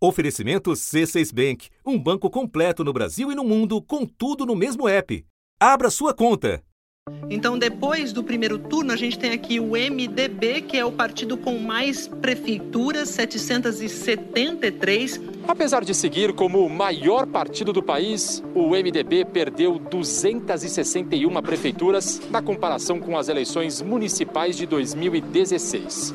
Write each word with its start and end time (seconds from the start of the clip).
Oferecimento 0.00 0.70
C6 0.70 1.34
Bank, 1.34 1.70
um 1.84 1.98
banco 1.98 2.30
completo 2.30 2.84
no 2.84 2.92
Brasil 2.92 3.32
e 3.32 3.34
no 3.34 3.42
mundo, 3.42 3.82
com 3.82 4.06
tudo 4.06 4.46
no 4.46 4.54
mesmo 4.54 4.88
app. 4.88 5.26
Abra 5.58 5.90
sua 5.90 6.14
conta. 6.14 6.62
Então, 7.28 7.58
depois 7.58 8.12
do 8.12 8.22
primeiro 8.22 8.60
turno, 8.60 8.92
a 8.92 8.96
gente 8.96 9.18
tem 9.18 9.32
aqui 9.32 9.58
o 9.58 9.70
MDB, 9.70 10.62
que 10.62 10.76
é 10.76 10.84
o 10.84 10.92
partido 10.92 11.36
com 11.36 11.58
mais 11.58 12.06
prefeituras, 12.06 13.08
773. 13.08 15.20
Apesar 15.48 15.84
de 15.84 15.92
seguir 15.94 16.32
como 16.32 16.64
o 16.64 16.70
maior 16.70 17.26
partido 17.26 17.72
do 17.72 17.82
país, 17.82 18.40
o 18.54 18.68
MDB 18.68 19.24
perdeu 19.24 19.80
261 19.80 21.42
prefeituras 21.42 22.22
na 22.30 22.40
comparação 22.40 23.00
com 23.00 23.18
as 23.18 23.28
eleições 23.28 23.82
municipais 23.82 24.56
de 24.56 24.64
2016. 24.64 26.14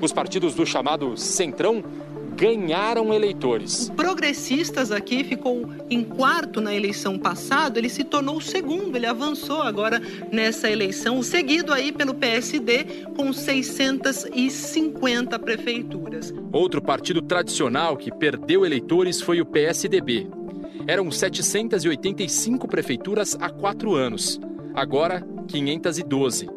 Os 0.00 0.12
partidos 0.12 0.54
do 0.54 0.64
chamado 0.64 1.16
Centrão 1.16 1.82
ganharam 2.38 3.12
eleitores. 3.12 3.88
O 3.88 3.94
Progressistas 3.94 4.92
aqui 4.92 5.24
ficou 5.24 5.68
em 5.90 6.04
quarto 6.04 6.60
na 6.60 6.72
eleição 6.72 7.18
passada, 7.18 7.80
ele 7.80 7.88
se 7.88 8.04
tornou 8.04 8.36
o 8.36 8.40
segundo, 8.40 8.94
ele 8.94 9.06
avançou 9.06 9.60
agora 9.60 10.00
nessa 10.30 10.70
eleição, 10.70 11.20
seguido 11.20 11.72
aí 11.72 11.90
pelo 11.90 12.14
PSD 12.14 12.84
com 13.16 13.32
650 13.32 15.36
prefeituras. 15.40 16.32
Outro 16.52 16.80
partido 16.80 17.20
tradicional 17.20 17.96
que 17.96 18.12
perdeu 18.12 18.64
eleitores 18.64 19.20
foi 19.20 19.40
o 19.40 19.46
PSDB. 19.46 20.28
Eram 20.86 21.10
785 21.10 22.68
prefeituras 22.68 23.36
há 23.40 23.50
quatro 23.50 23.96
anos, 23.96 24.40
agora 24.74 25.26
512. 25.48 26.48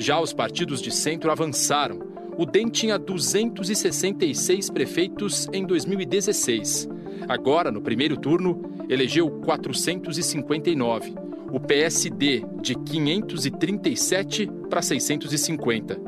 Já 0.00 0.18
os 0.18 0.32
partidos 0.32 0.82
de 0.82 0.90
centro 0.90 1.30
avançaram 1.30 2.17
o 2.38 2.46
DEM 2.46 2.68
tinha 2.68 2.96
266 2.96 4.70
prefeitos 4.70 5.48
em 5.52 5.66
2016. 5.66 6.88
Agora, 7.28 7.72
no 7.72 7.82
primeiro 7.82 8.16
turno, 8.16 8.62
elegeu 8.88 9.28
459. 9.28 11.14
O 11.52 11.58
PSD 11.58 12.44
de 12.62 12.76
537 12.76 14.48
para 14.70 14.80
650. 14.80 16.00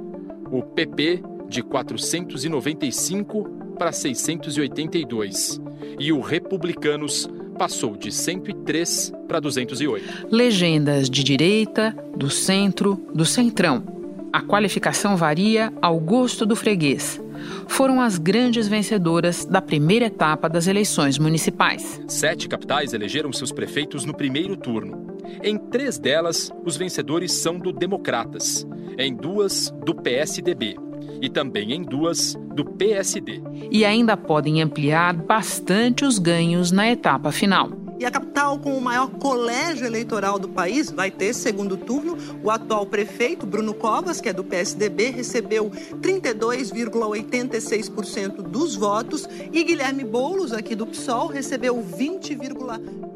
O 0.52 0.62
PP 0.62 1.20
de 1.48 1.64
495 1.64 3.44
para 3.76 3.90
682. 3.90 5.60
E 5.98 6.12
o 6.12 6.20
Republicanos 6.20 7.28
passou 7.58 7.96
de 7.96 8.12
103 8.12 9.12
para 9.26 9.40
208. 9.40 10.28
Legendas 10.30 11.10
de 11.10 11.24
direita, 11.24 11.92
do 12.16 12.30
centro, 12.30 13.04
do 13.12 13.24
centrão 13.26 13.99
a 14.32 14.40
qualificação 14.40 15.16
varia 15.16 15.72
ao 15.80 15.98
gosto 15.98 16.46
do 16.46 16.54
freguês. 16.54 17.20
Foram 17.66 18.00
as 18.00 18.18
grandes 18.18 18.68
vencedoras 18.68 19.44
da 19.44 19.60
primeira 19.60 20.06
etapa 20.06 20.48
das 20.48 20.66
eleições 20.66 21.18
municipais. 21.18 22.00
Sete 22.06 22.48
capitais 22.48 22.92
elegeram 22.92 23.32
seus 23.32 23.50
prefeitos 23.52 24.04
no 24.04 24.14
primeiro 24.14 24.56
turno. 24.56 25.16
Em 25.42 25.56
três 25.56 25.98
delas, 25.98 26.50
os 26.64 26.76
vencedores 26.76 27.32
são 27.32 27.58
do 27.58 27.72
Democratas, 27.72 28.66
em 28.98 29.14
duas, 29.14 29.72
do 29.84 29.94
PSDB 29.94 30.76
e 31.20 31.28
também 31.28 31.72
em 31.72 31.82
duas, 31.82 32.34
do 32.54 32.64
PSD. 32.64 33.42
E 33.70 33.84
ainda 33.84 34.16
podem 34.16 34.62
ampliar 34.62 35.14
bastante 35.14 36.04
os 36.04 36.18
ganhos 36.18 36.72
na 36.72 36.90
etapa 36.90 37.30
final. 37.30 37.79
E 38.00 38.04
a 38.06 38.10
capital 38.10 38.58
com 38.58 38.76
o 38.78 38.80
maior 38.80 39.10
colégio 39.10 39.86
eleitoral 39.86 40.38
do 40.38 40.48
país 40.48 40.90
vai 40.90 41.10
ter 41.10 41.34
segundo 41.34 41.76
turno. 41.76 42.16
O 42.42 42.50
atual 42.50 42.86
prefeito, 42.86 43.44
Bruno 43.44 43.74
Covas, 43.74 44.22
que 44.22 44.30
é 44.30 44.32
do 44.32 44.42
PSDB, 44.42 45.10
recebeu 45.10 45.70
32,86% 46.00 48.40
dos 48.40 48.74
votos. 48.74 49.28
E 49.52 49.62
Guilherme 49.62 50.02
Boulos, 50.02 50.54
aqui 50.54 50.74
do 50.74 50.86
PSOL, 50.86 51.26
recebeu 51.26 51.76
20,20%. 51.76 53.10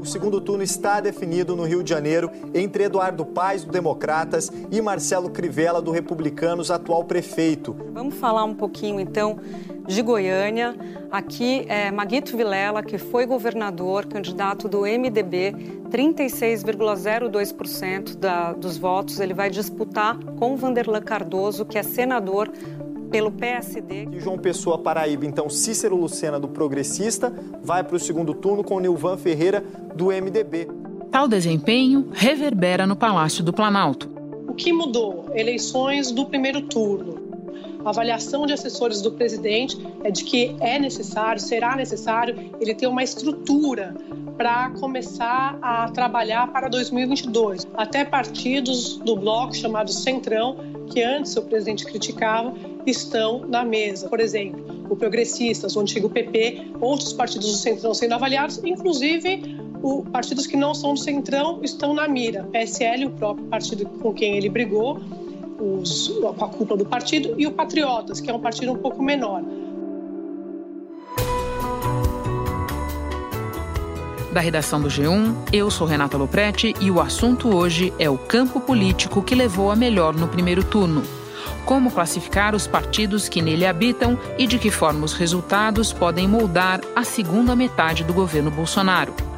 O 0.00 0.06
segundo 0.06 0.40
turno 0.40 0.62
está 0.62 1.00
definido 1.00 1.54
no 1.54 1.64
Rio 1.64 1.82
de 1.82 1.90
Janeiro 1.90 2.30
entre 2.54 2.84
Eduardo 2.84 3.26
Paes, 3.26 3.64
do 3.64 3.70
Democratas, 3.70 4.50
e 4.70 4.80
Marcelo 4.80 5.28
Crivella, 5.28 5.82
do 5.82 5.90
Republicanos, 5.90 6.70
atual 6.70 7.04
prefeito. 7.04 7.76
Vamos 7.92 8.14
falar 8.14 8.44
um 8.44 8.54
pouquinho, 8.54 8.98
então, 8.98 9.38
de 9.86 10.02
Goiânia. 10.02 10.74
Aqui 11.10 11.64
é 11.68 11.90
Maguito 11.90 12.36
Vilela, 12.36 12.82
que 12.82 12.98
foi 12.98 13.24
governador, 13.26 14.04
candidato 14.06 14.68
do 14.68 14.82
MDB, 14.82 15.54
36,02% 15.90 18.54
dos 18.56 18.76
votos. 18.76 19.18
Ele 19.20 19.34
vai 19.34 19.50
disputar 19.50 20.16
com 20.38 20.56
Vanderlan 20.56 21.02
Cardoso, 21.02 21.64
que 21.64 21.78
é 21.78 21.82
senador 21.82 22.50
pelo 23.10 23.32
PSD. 23.32 24.06
E 24.12 24.20
João 24.20 24.38
Pessoa 24.38 24.78
Paraíba, 24.78 25.26
então 25.26 25.50
Cícero 25.50 25.96
Lucena 25.96 26.38
do 26.38 26.46
Progressista 26.48 27.34
vai 27.62 27.82
para 27.82 27.96
o 27.96 27.98
segundo 27.98 28.32
turno 28.32 28.62
com 28.62 28.78
Nilvan 28.78 29.16
Ferreira 29.16 29.64
do 29.96 30.06
MDB. 30.06 30.68
Tal 31.10 31.26
desempenho 31.26 32.06
reverbera 32.12 32.86
no 32.86 32.94
Palácio 32.94 33.42
do 33.42 33.52
Planalto. 33.52 34.08
O 34.46 34.54
que 34.54 34.72
mudou? 34.72 35.26
Eleições 35.34 36.12
do 36.12 36.26
primeiro 36.26 36.62
turno. 36.62 37.19
A 37.84 37.90
avaliação 37.90 38.46
de 38.46 38.52
assessores 38.52 39.00
do 39.00 39.12
presidente 39.12 39.78
é 40.04 40.10
de 40.10 40.24
que 40.24 40.54
é 40.60 40.78
necessário, 40.78 41.40
será 41.40 41.74
necessário, 41.76 42.52
ele 42.60 42.74
ter 42.74 42.86
uma 42.86 43.02
estrutura 43.02 43.94
para 44.36 44.70
começar 44.70 45.58
a 45.60 45.90
trabalhar 45.90 46.50
para 46.50 46.68
2022. 46.68 47.66
Até 47.74 48.04
partidos 48.04 48.96
do 48.98 49.16
bloco 49.16 49.54
chamado 49.54 49.92
Centrão, 49.92 50.56
que 50.90 51.02
antes 51.02 51.36
o 51.36 51.42
presidente 51.42 51.84
criticava, 51.84 52.54
estão 52.86 53.46
na 53.46 53.64
mesa. 53.64 54.08
Por 54.08 54.20
exemplo, 54.20 54.64
o 54.90 54.96
Progressistas, 54.96 55.76
o 55.76 55.80
antigo 55.80 56.08
PP, 56.08 56.72
outros 56.80 57.12
partidos 57.12 57.52
do 57.52 57.58
Centrão 57.58 57.94
sendo 57.94 58.14
avaliados, 58.14 58.60
inclusive 58.64 59.58
o, 59.82 60.02
partidos 60.04 60.46
que 60.46 60.56
não 60.56 60.74
são 60.74 60.94
do 60.94 61.00
Centrão 61.00 61.60
estão 61.62 61.94
na 61.94 62.08
mira. 62.08 62.44
PSL, 62.44 63.06
o 63.06 63.10
próprio 63.10 63.46
partido 63.46 63.86
com 63.86 64.12
quem 64.12 64.36
ele 64.36 64.48
brigou, 64.48 65.00
os, 65.60 66.08
com 66.08 66.44
a 66.44 66.48
cúpula 66.48 66.78
do 66.78 66.84
partido, 66.84 67.34
e 67.38 67.46
o 67.46 67.52
Patriotas, 67.52 68.20
que 68.20 68.30
é 68.30 68.34
um 68.34 68.40
partido 68.40 68.72
um 68.72 68.78
pouco 68.78 69.02
menor. 69.02 69.42
Da 74.32 74.40
redação 74.40 74.80
do 74.80 74.88
G1, 74.88 75.34
eu 75.52 75.68
sou 75.72 75.86
Renata 75.86 76.16
Loprete 76.16 76.72
e 76.80 76.88
o 76.88 77.00
assunto 77.00 77.54
hoje 77.54 77.92
é 77.98 78.08
o 78.08 78.16
campo 78.16 78.60
político 78.60 79.22
que 79.22 79.34
levou 79.34 79.72
a 79.72 79.76
melhor 79.76 80.14
no 80.14 80.28
primeiro 80.28 80.62
turno. 80.62 81.02
Como 81.64 81.90
classificar 81.90 82.54
os 82.54 82.64
partidos 82.66 83.28
que 83.28 83.42
nele 83.42 83.66
habitam 83.66 84.16
e 84.38 84.46
de 84.46 84.56
que 84.56 84.70
forma 84.70 85.04
os 85.04 85.14
resultados 85.14 85.92
podem 85.92 86.28
moldar 86.28 86.80
a 86.94 87.02
segunda 87.02 87.56
metade 87.56 88.04
do 88.04 88.14
governo 88.14 88.52
Bolsonaro. 88.52 89.29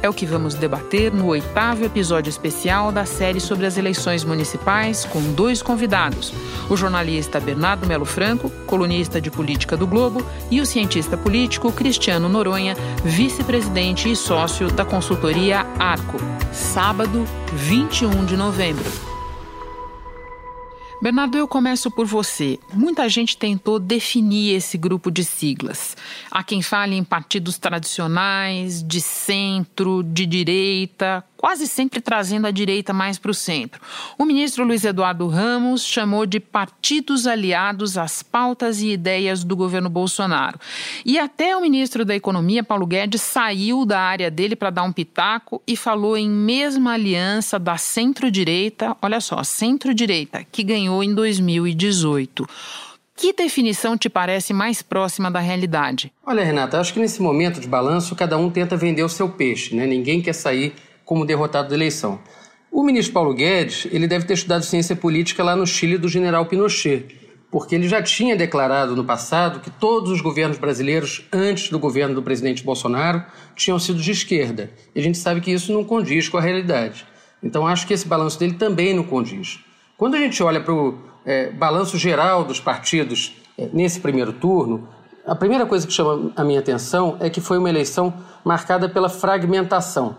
É 0.00 0.08
o 0.08 0.14
que 0.14 0.24
vamos 0.24 0.54
debater 0.54 1.12
no 1.12 1.26
oitavo 1.26 1.84
episódio 1.84 2.30
especial 2.30 2.92
da 2.92 3.04
série 3.04 3.40
sobre 3.40 3.66
as 3.66 3.76
eleições 3.76 4.22
municipais, 4.22 5.04
com 5.04 5.20
dois 5.32 5.60
convidados: 5.60 6.32
o 6.70 6.76
jornalista 6.76 7.40
Bernardo 7.40 7.86
Melo 7.86 8.04
Franco, 8.04 8.48
colunista 8.66 9.20
de 9.20 9.30
política 9.30 9.76
do 9.76 9.86
Globo, 9.86 10.24
e 10.50 10.60
o 10.60 10.66
cientista 10.66 11.16
político 11.16 11.72
Cristiano 11.72 12.28
Noronha, 12.28 12.76
vice-presidente 13.04 14.10
e 14.10 14.14
sócio 14.14 14.70
da 14.70 14.84
consultoria 14.84 15.66
Arco. 15.78 16.18
Sábado, 16.52 17.24
21 17.52 18.24
de 18.24 18.36
novembro. 18.36 19.07
Bernardo, 21.00 21.38
eu 21.38 21.46
começo 21.46 21.92
por 21.92 22.06
você. 22.06 22.58
Muita 22.74 23.08
gente 23.08 23.36
tentou 23.36 23.78
definir 23.78 24.56
esse 24.56 24.76
grupo 24.76 25.12
de 25.12 25.22
siglas. 25.24 25.96
Há 26.28 26.42
quem 26.42 26.60
fale 26.60 26.96
em 26.96 27.04
partidos 27.04 27.56
tradicionais, 27.56 28.82
de 28.82 29.00
centro, 29.00 30.02
de 30.02 30.26
direita, 30.26 31.24
quase 31.38 31.68
sempre 31.68 32.00
trazendo 32.00 32.46
a 32.46 32.50
direita 32.50 32.92
mais 32.92 33.16
para 33.16 33.30
o 33.30 33.34
centro. 33.34 33.80
O 34.18 34.24
ministro 34.24 34.64
Luiz 34.64 34.84
Eduardo 34.84 35.28
Ramos 35.28 35.86
chamou 35.86 36.26
de 36.26 36.40
partidos 36.40 37.28
aliados 37.28 37.96
às 37.96 38.22
pautas 38.22 38.82
e 38.82 38.88
ideias 38.88 39.44
do 39.44 39.56
governo 39.56 39.88
Bolsonaro. 39.88 40.58
E 41.06 41.16
até 41.18 41.56
o 41.56 41.60
ministro 41.60 42.04
da 42.04 42.14
Economia, 42.14 42.64
Paulo 42.64 42.84
Guedes, 42.84 43.22
saiu 43.22 43.86
da 43.86 44.00
área 44.00 44.30
dele 44.30 44.56
para 44.56 44.70
dar 44.70 44.82
um 44.82 44.92
pitaco 44.92 45.62
e 45.64 45.76
falou 45.76 46.16
em 46.16 46.28
mesma 46.28 46.94
aliança 46.94 47.56
da 47.56 47.78
centro-direita, 47.78 48.96
olha 49.00 49.20
só, 49.20 49.44
centro-direita, 49.44 50.44
que 50.50 50.64
ganhou 50.64 51.04
em 51.04 51.14
2018. 51.14 52.48
Que 53.16 53.32
definição 53.32 53.96
te 53.96 54.08
parece 54.08 54.52
mais 54.52 54.80
próxima 54.80 55.30
da 55.30 55.40
realidade? 55.40 56.12
Olha, 56.24 56.44
Renata, 56.44 56.80
acho 56.80 56.92
que 56.92 57.00
nesse 57.00 57.20
momento 57.20 57.60
de 57.60 57.66
balanço, 57.66 58.14
cada 58.14 58.36
um 58.38 58.48
tenta 58.48 58.76
vender 58.76 59.02
o 59.02 59.08
seu 59.08 59.28
peixe, 59.28 59.74
né? 59.74 59.86
Ninguém 59.86 60.20
quer 60.20 60.34
sair 60.34 60.72
como 61.08 61.24
derrotado 61.24 61.70
da 61.70 61.74
eleição. 61.74 62.18
O 62.70 62.82
ministro 62.82 63.14
Paulo 63.14 63.32
Guedes 63.32 63.88
ele 63.90 64.06
deve 64.06 64.26
ter 64.26 64.34
estudado 64.34 64.62
ciência 64.62 64.94
política 64.94 65.42
lá 65.42 65.56
no 65.56 65.66
Chile 65.66 65.96
do 65.96 66.06
general 66.06 66.44
Pinochet, 66.44 67.16
porque 67.50 67.74
ele 67.74 67.88
já 67.88 68.02
tinha 68.02 68.36
declarado 68.36 68.94
no 68.94 69.02
passado 69.02 69.60
que 69.60 69.70
todos 69.70 70.10
os 70.10 70.20
governos 70.20 70.58
brasileiros, 70.58 71.26
antes 71.32 71.70
do 71.70 71.78
governo 71.78 72.14
do 72.14 72.22
presidente 72.22 72.62
Bolsonaro, 72.62 73.24
tinham 73.56 73.78
sido 73.78 74.02
de 74.02 74.10
esquerda. 74.10 74.70
E 74.94 75.00
a 75.00 75.02
gente 75.02 75.16
sabe 75.16 75.40
que 75.40 75.50
isso 75.50 75.72
não 75.72 75.82
condiz 75.82 76.28
com 76.28 76.36
a 76.36 76.42
realidade. 76.42 77.06
Então 77.42 77.66
acho 77.66 77.86
que 77.86 77.94
esse 77.94 78.06
balanço 78.06 78.38
dele 78.38 78.52
também 78.52 78.92
não 78.92 79.02
condiz. 79.02 79.60
Quando 79.96 80.14
a 80.14 80.18
gente 80.18 80.42
olha 80.42 80.60
para 80.60 80.74
o 80.74 80.98
é, 81.24 81.50
balanço 81.50 81.96
geral 81.96 82.44
dos 82.44 82.60
partidos 82.60 83.32
é, 83.56 83.66
nesse 83.72 83.98
primeiro 83.98 84.34
turno, 84.34 84.86
A 85.28 85.34
primeira 85.34 85.66
coisa 85.66 85.86
que 85.86 85.92
chama 85.92 86.32
a 86.34 86.42
minha 86.42 86.58
atenção 86.58 87.18
é 87.20 87.28
que 87.28 87.38
foi 87.38 87.58
uma 87.58 87.68
eleição 87.68 88.14
marcada 88.42 88.88
pela 88.88 89.10
fragmentação. 89.10 90.16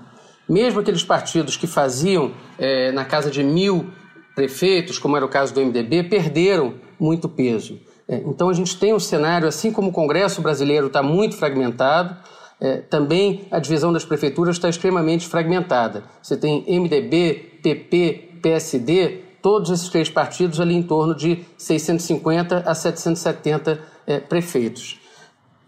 Mesmo 0.50 0.80
aqueles 0.80 1.04
partidos 1.04 1.56
que 1.56 1.68
faziam 1.68 2.32
é, 2.58 2.92
na 2.92 3.06
casa 3.06 3.30
de 3.30 3.44
mil 3.44 3.92
prefeitos, 4.36 4.98
como 4.98 5.16
era 5.16 5.26
o 5.26 5.30
caso 5.30 5.54
do 5.54 5.62
MDB, 5.62 6.04
perderam 6.04 6.74
muito 7.00 7.30
peso. 7.30 7.80
É, 8.08 8.16
então 8.26 8.50
a 8.50 8.54
gente 8.54 8.76
tem 8.78 8.94
um 8.94 9.00
cenário, 9.00 9.48
assim 9.48 9.72
como 9.72 9.90
o 9.90 9.94
Congresso 9.94 10.42
brasileiro 10.42 10.88
está 10.88 11.04
muito 11.04 11.38
fragmentado, 11.38 12.18
é, 12.60 12.78
também 12.78 13.48
a 13.52 13.60
divisão 13.60 13.94
das 13.94 14.04
prefeituras 14.04 14.56
está 14.56 14.68
extremamente 14.68 15.28
fragmentada. 15.28 16.04
Você 16.22 16.36
tem 16.36 16.66
MDB, 16.68 17.60
PP, 17.62 18.30
PSD, 18.42 19.22
todos 19.42 19.70
esses 19.70 19.88
três 19.90 20.10
partidos 20.10 20.60
ali 20.60 20.76
em 20.76 20.84
torno 20.84 21.16
de 21.16 21.46
650 21.58 22.64
a 22.66 22.76
770 22.76 23.80
é, 24.08 24.20
prefeitos. 24.20 24.99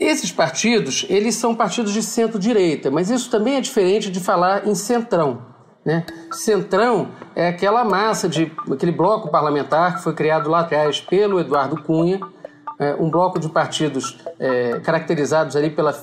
Esses 0.02 0.32
partidos, 0.32 1.06
eles 1.08 1.36
são 1.36 1.54
partidos 1.54 1.94
de 1.94 2.02
centro-direita, 2.02 2.90
mas 2.90 3.12
isso 3.12 3.30
também 3.30 3.58
é 3.58 3.62
diferente 3.62 4.10
de 4.10 4.20
falar 4.20 4.68
em 4.68 4.74
centrão. 4.74 5.44
Né? 5.86 6.04
Centrão 6.32 7.10
é 7.36 7.48
aquela 7.48 7.84
massa 7.84 8.28
de 8.28 8.52
aquele 8.72 8.92
bloco 8.92 9.30
parlamentar 9.30 9.98
que 9.98 10.04
foi 10.04 10.16
criado 10.16 10.50
lá 10.50 10.62
atrás 10.62 11.00
pelo 11.00 11.40
Eduardo 11.40 11.84
Cunha, 11.84 12.20
é, 12.80 12.96
um 12.96 13.12
bloco 13.12 13.38
de 13.38 13.48
partidos 13.48 14.18
é, 14.40 14.80
caracterizados 14.80 15.56
ali 15.56 15.70
pela, 15.70 15.94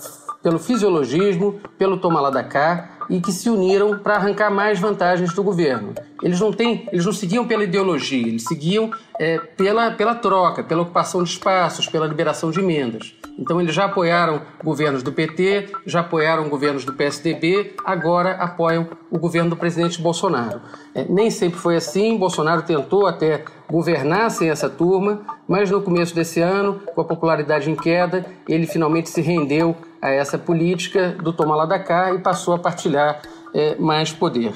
pelo 0.45 0.61
fisiologismo, 0.61 1.61
pelo 1.77 1.99
toma 1.99 2.21
lá 2.21 2.31
da 2.31 2.45
cá, 2.45 2.98
e 3.09 3.21
que 3.21 3.33
se 3.33 3.49
uniram 3.49 3.99
para 3.99 4.17
arrancar 4.17 4.51
mais 4.51 4.79
vantagens 4.79 5.33
do 5.33 5.43
governo. 5.43 5.95
Eles 6.23 6.41
não, 6.41 6.53
têm, 6.53 6.89
eles 6.93 7.07
não 7.07 7.13
seguiam 7.13 7.47
pela 7.47 7.65
ideologia, 7.65 8.27
eles 8.27 8.45
seguiam 8.45 8.91
é, 9.19 9.39
pela, 9.39 9.91
pela 9.93 10.15
troca, 10.15 10.63
pela 10.63 10.83
ocupação 10.83 11.23
de 11.23 11.31
espaços, 11.31 11.87
pela 11.87 12.07
liberação 12.07 12.51
de 12.51 12.61
emendas. 12.61 13.15
Então 13.39 13.61
eles 13.61 13.73
já 13.73 13.85
apoiaram 13.85 14.43
governos 14.65 15.03
do 15.03 15.13
PT, 15.13 15.69
já 15.87 16.01
apoiaram 16.01 16.49
governos 16.49 16.85
do 16.85 16.93
PSDB, 16.93 17.75
agora 17.85 18.33
apoiam 18.33 18.89
o 19.11 19.19
governo 19.19 19.51
do 19.51 19.57
presidente 19.57 20.03
Bolsonaro. 20.03 20.61
É, 20.93 21.05
nem 21.09 21.31
sempre 21.31 21.59
foi 21.59 21.77
assim, 21.77 22.19
Bolsonaro 22.19 22.63
tentou 22.63 23.07
até 23.07 23.45
governar 23.71 24.31
sem 24.33 24.51
essa 24.51 24.69
turma, 24.69 25.21
mas 25.47 25.71
no 25.71 25.81
começo 25.81 26.15
desse 26.15 26.41
ano, 26.41 26.81
com 26.95 27.01
a 27.01 27.05
popularidade 27.05 27.71
em 27.71 27.77
queda, 27.77 28.27
ele 28.49 28.67
finalmente 28.67 29.09
se 29.09 29.21
rendeu 29.21 29.77
a 30.01 30.11
essa 30.11 30.39
política 30.39 31.17
do 31.23 31.33
toma 31.33 31.57
lá 31.57 31.67
da 31.67 31.79
cá 31.79 32.15
e 32.15 32.19
passou 32.19 32.55
a 32.55 32.59
partilhar 32.59 33.21
é, 33.55 33.77
mais 33.77 34.13
poder. 34.13 34.53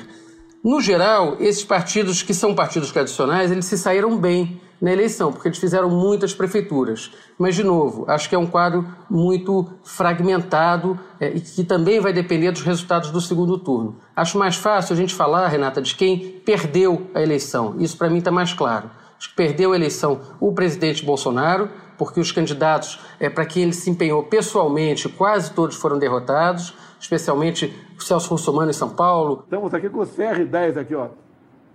No 0.63 0.81
geral, 0.81 1.37
esses 1.41 1.65
partidos 1.65 2.23
que 2.23 2.33
são 2.33 2.55
partidos 2.55 2.93
tradicionais, 2.93 3.51
eles 3.51 3.65
se 3.65 3.77
saíram 3.77 4.17
bem 4.17 4.61
na 4.81 4.93
eleição, 4.93 5.33
porque 5.33 5.47
eles 5.47 5.59
fizeram 5.59 5.89
muitas 5.89 6.35
prefeituras. 6.35 7.13
Mas, 7.39 7.55
de 7.55 7.63
novo, 7.63 8.05
acho 8.09 8.29
que 8.29 8.35
é 8.35 8.39
um 8.39 8.47
quadro 8.47 8.85
muito 9.09 9.69
fragmentado 9.85 10.99
é, 11.21 11.29
e 11.29 11.41
que 11.41 11.63
também 11.63 12.01
vai 12.01 12.13
depender 12.13 12.51
dos 12.51 12.63
resultados 12.63 13.11
do 13.11 13.21
segundo 13.21 13.59
turno. 13.59 13.97
Acho 14.15 14.37
mais 14.39 14.57
fácil 14.57 14.95
a 14.95 14.97
gente 14.97 15.15
falar, 15.15 15.47
Renata, 15.47 15.81
de 15.81 15.95
quem 15.95 16.41
perdeu 16.45 17.09
a 17.15 17.23
eleição. 17.23 17.77
Isso 17.79 17.97
para 17.97 18.11
mim 18.11 18.19
está 18.19 18.33
mais 18.33 18.53
claro. 18.53 18.91
Acho 19.17 19.31
que 19.31 19.37
perdeu 19.37 19.73
a 19.73 19.77
eleição 19.77 20.21
o 20.41 20.53
presidente 20.53 21.05
Bolsonaro, 21.05 21.71
porque 22.05 22.19
os 22.19 22.33
candidatos 22.33 22.99
é, 23.21 23.31
para 23.31 23.47
quem 23.47 23.63
ele 23.63 23.73
se 23.73 23.89
empenhou 23.89 24.25
pessoalmente, 24.25 25.09
quase 25.09 25.53
todos 25.53 25.77
foram 25.77 26.01
derrotados, 26.01 26.75
especialmente 26.99 27.73
o 27.97 28.03
Celso 28.03 28.29
Russomano 28.29 28.71
em 28.71 28.75
São 28.75 28.91
Paulo. 28.91 29.43
Estamos 29.45 29.73
aqui 29.73 29.89
com 29.89 30.01
o 30.01 30.07
CR10 30.07 30.79
aqui, 30.79 30.97
ó. 30.97 31.09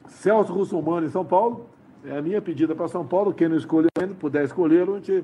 Celso 0.09 0.51
Russomano 0.51 1.07
em 1.07 1.09
São 1.09 1.24
Paulo. 1.24 1.68
É 2.06 2.18
a 2.18 2.21
minha 2.21 2.41
pedida 2.41 2.75
para 2.75 2.89
São 2.89 3.06
Paulo. 3.06 3.33
Quem 3.33 3.47
não 3.47 3.56
escolheu 3.56 3.89
ainda, 3.97 4.13
puder 4.15 4.44
escolhê-lo, 4.44 4.95
a 4.95 4.97
gente, 4.97 5.24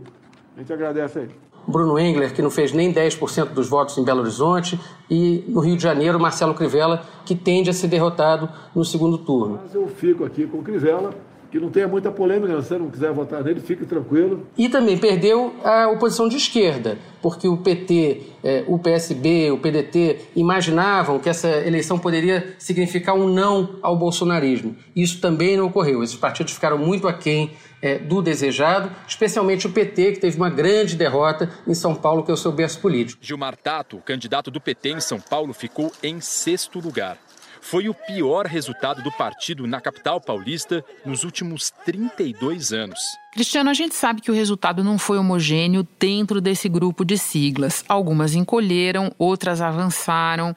a 0.56 0.60
gente 0.60 0.72
agradece 0.72 1.20
aí. 1.20 1.30
Bruno 1.68 2.00
Engler, 2.00 2.34
que 2.34 2.42
não 2.42 2.50
fez 2.50 2.72
nem 2.72 2.94
10% 2.94 3.50
dos 3.50 3.68
votos 3.68 3.98
em 3.98 4.06
Belo 4.06 4.22
Horizonte, 4.22 4.80
e 5.10 5.44
no 5.50 5.60
Rio 5.60 5.76
de 5.76 5.84
Janeiro, 5.84 6.18
Marcelo 6.18 6.54
Crivella, 6.54 7.04
que 7.26 7.36
tende 7.36 7.70
a 7.70 7.74
ser 7.74 7.90
derrotado 7.90 8.50
no 8.74 8.86
segundo 8.86 9.18
turno. 9.18 9.60
Mas 9.64 9.76
eu 9.76 9.88
fico 9.88 10.24
aqui 10.24 10.48
com 10.48 10.60
o 10.60 10.64
Crivella 10.64 11.14
que 11.54 11.60
não 11.60 11.70
tenha 11.70 11.88
muita 11.88 12.12
polêmica, 12.12 12.60
se 12.64 12.68
você 12.68 12.80
não 12.80 12.90
quiser 12.90 13.14
votar 13.14 13.44
nele, 13.44 13.60
fique 13.60 13.86
tranquilo. 13.86 14.48
E 14.58 14.68
também 14.68 14.98
perdeu 14.98 15.54
a 15.64 15.88
oposição 15.88 16.28
de 16.28 16.36
esquerda, 16.36 16.98
porque 17.22 17.48
o 17.48 17.58
PT, 17.58 18.24
eh, 18.44 18.64
o 18.68 18.80
PSB, 18.80 19.52
o 19.52 19.60
PDT 19.60 20.30
imaginavam 20.36 21.20
que 21.20 21.30
essa 21.30 21.48
eleição 21.48 22.00
poderia 22.00 22.56
significar 22.58 23.14
um 23.14 23.28
não 23.28 23.76
ao 23.84 23.96
bolsonarismo. 23.96 24.76
Isso 24.96 25.22
também 25.22 25.56
não 25.56 25.68
ocorreu. 25.68 26.02
Esses 26.02 26.16
partidos 26.16 26.54
ficaram 26.54 26.80
muito 26.80 27.08
aquém 27.08 27.52
eh, 27.84 28.00
do 28.00 28.20
desejado, 28.20 28.90
especialmente 29.08 29.68
o 29.68 29.72
PT, 29.72 30.14
que 30.14 30.20
teve 30.22 30.36
uma 30.38 30.50
grande 30.50 30.96
derrota 30.96 31.52
em 31.68 31.76
São 31.76 31.94
Paulo, 31.94 32.24
que 32.24 32.32
é 32.32 32.34
o 32.34 32.38
seu 32.38 32.52
berço 32.52 32.80
político. 32.80 33.24
Gilmar 33.24 33.56
Tato, 33.56 34.00
candidato 34.00 34.50
do 34.50 34.60
PT 34.60 34.90
em 34.90 35.00
São 35.00 35.20
Paulo, 35.20 35.54
ficou 35.54 35.92
em 36.02 36.20
sexto 36.20 36.80
lugar 36.80 37.20
foi 37.64 37.88
o 37.88 37.94
pior 37.94 38.46
resultado 38.46 39.02
do 39.02 39.12
partido 39.12 39.66
na 39.66 39.80
capital 39.80 40.20
paulista 40.20 40.84
nos 41.06 41.24
últimos 41.24 41.72
32 41.86 42.74
anos. 42.74 43.23
Cristiano, 43.34 43.72
a 43.72 43.74
gente 43.74 43.96
sabe 43.96 44.22
que 44.22 44.30
o 44.30 44.34
resultado 44.34 44.84
não 44.84 45.00
foi 45.00 45.18
homogêneo 45.18 45.88
dentro 46.00 46.40
desse 46.40 46.70
grupo 46.70 47.04
de 47.04 47.18
siglas. 47.18 47.84
Algumas 47.90 48.36
encolheram, 48.36 49.12
outras 49.18 49.60
avançaram. 49.60 50.56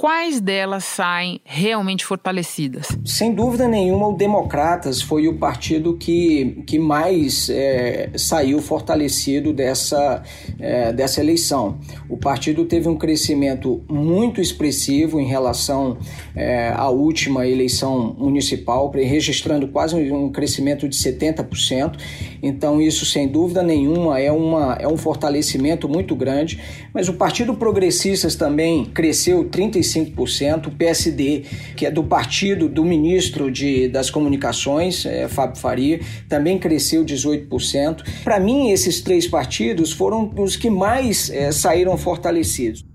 Quais 0.00 0.40
delas 0.40 0.84
saem 0.84 1.42
realmente 1.44 2.06
fortalecidas? 2.06 2.88
Sem 3.04 3.34
dúvida 3.34 3.68
nenhuma, 3.68 4.08
o 4.08 4.16
Democratas 4.16 5.02
foi 5.02 5.28
o 5.28 5.36
partido 5.36 5.94
que, 5.94 6.62
que 6.66 6.78
mais 6.78 7.50
é, 7.50 8.10
saiu 8.16 8.62
fortalecido 8.62 9.52
dessa, 9.52 10.22
é, 10.58 10.90
dessa 10.90 11.20
eleição. 11.20 11.78
O 12.08 12.16
partido 12.16 12.64
teve 12.64 12.88
um 12.88 12.96
crescimento 12.96 13.82
muito 13.90 14.40
expressivo 14.40 15.20
em 15.20 15.26
relação 15.26 15.98
é, 16.34 16.72
à 16.74 16.88
última 16.88 17.46
eleição 17.46 18.16
municipal, 18.18 18.90
registrando 18.90 19.68
quase 19.68 19.94
um 20.10 20.30
crescimento 20.30 20.88
de 20.88 20.96
70%. 20.96 21.98
Então, 22.42 22.80
isso 22.80 23.04
sem 23.04 23.28
dúvida 23.28 23.62
nenhuma 23.62 24.18
é, 24.18 24.32
uma, 24.32 24.74
é 24.80 24.88
um 24.88 24.96
fortalecimento 24.96 25.88
muito 25.88 26.14
grande. 26.14 26.60
Mas 26.92 27.08
o 27.08 27.14
Partido 27.14 27.54
Progressistas 27.54 28.34
também 28.34 28.84
cresceu 28.84 29.44
35%. 29.44 30.68
O 30.68 30.70
PSD, 30.70 31.44
que 31.76 31.86
é 31.86 31.90
do 31.90 32.02
partido 32.02 32.68
do 32.68 32.84
ministro 32.84 33.50
de, 33.50 33.88
das 33.88 34.10
Comunicações, 34.10 35.04
é, 35.04 35.28
Fábio 35.28 35.60
Faria, 35.60 36.00
também 36.28 36.58
cresceu 36.58 37.04
18%. 37.04 38.02
Para 38.24 38.40
mim, 38.40 38.70
esses 38.70 39.00
três 39.00 39.26
partidos 39.26 39.92
foram 39.92 40.32
os 40.36 40.56
que 40.56 40.70
mais 40.70 41.30
é, 41.30 41.52
saíram 41.52 41.96
fortalecidos. 41.96 42.89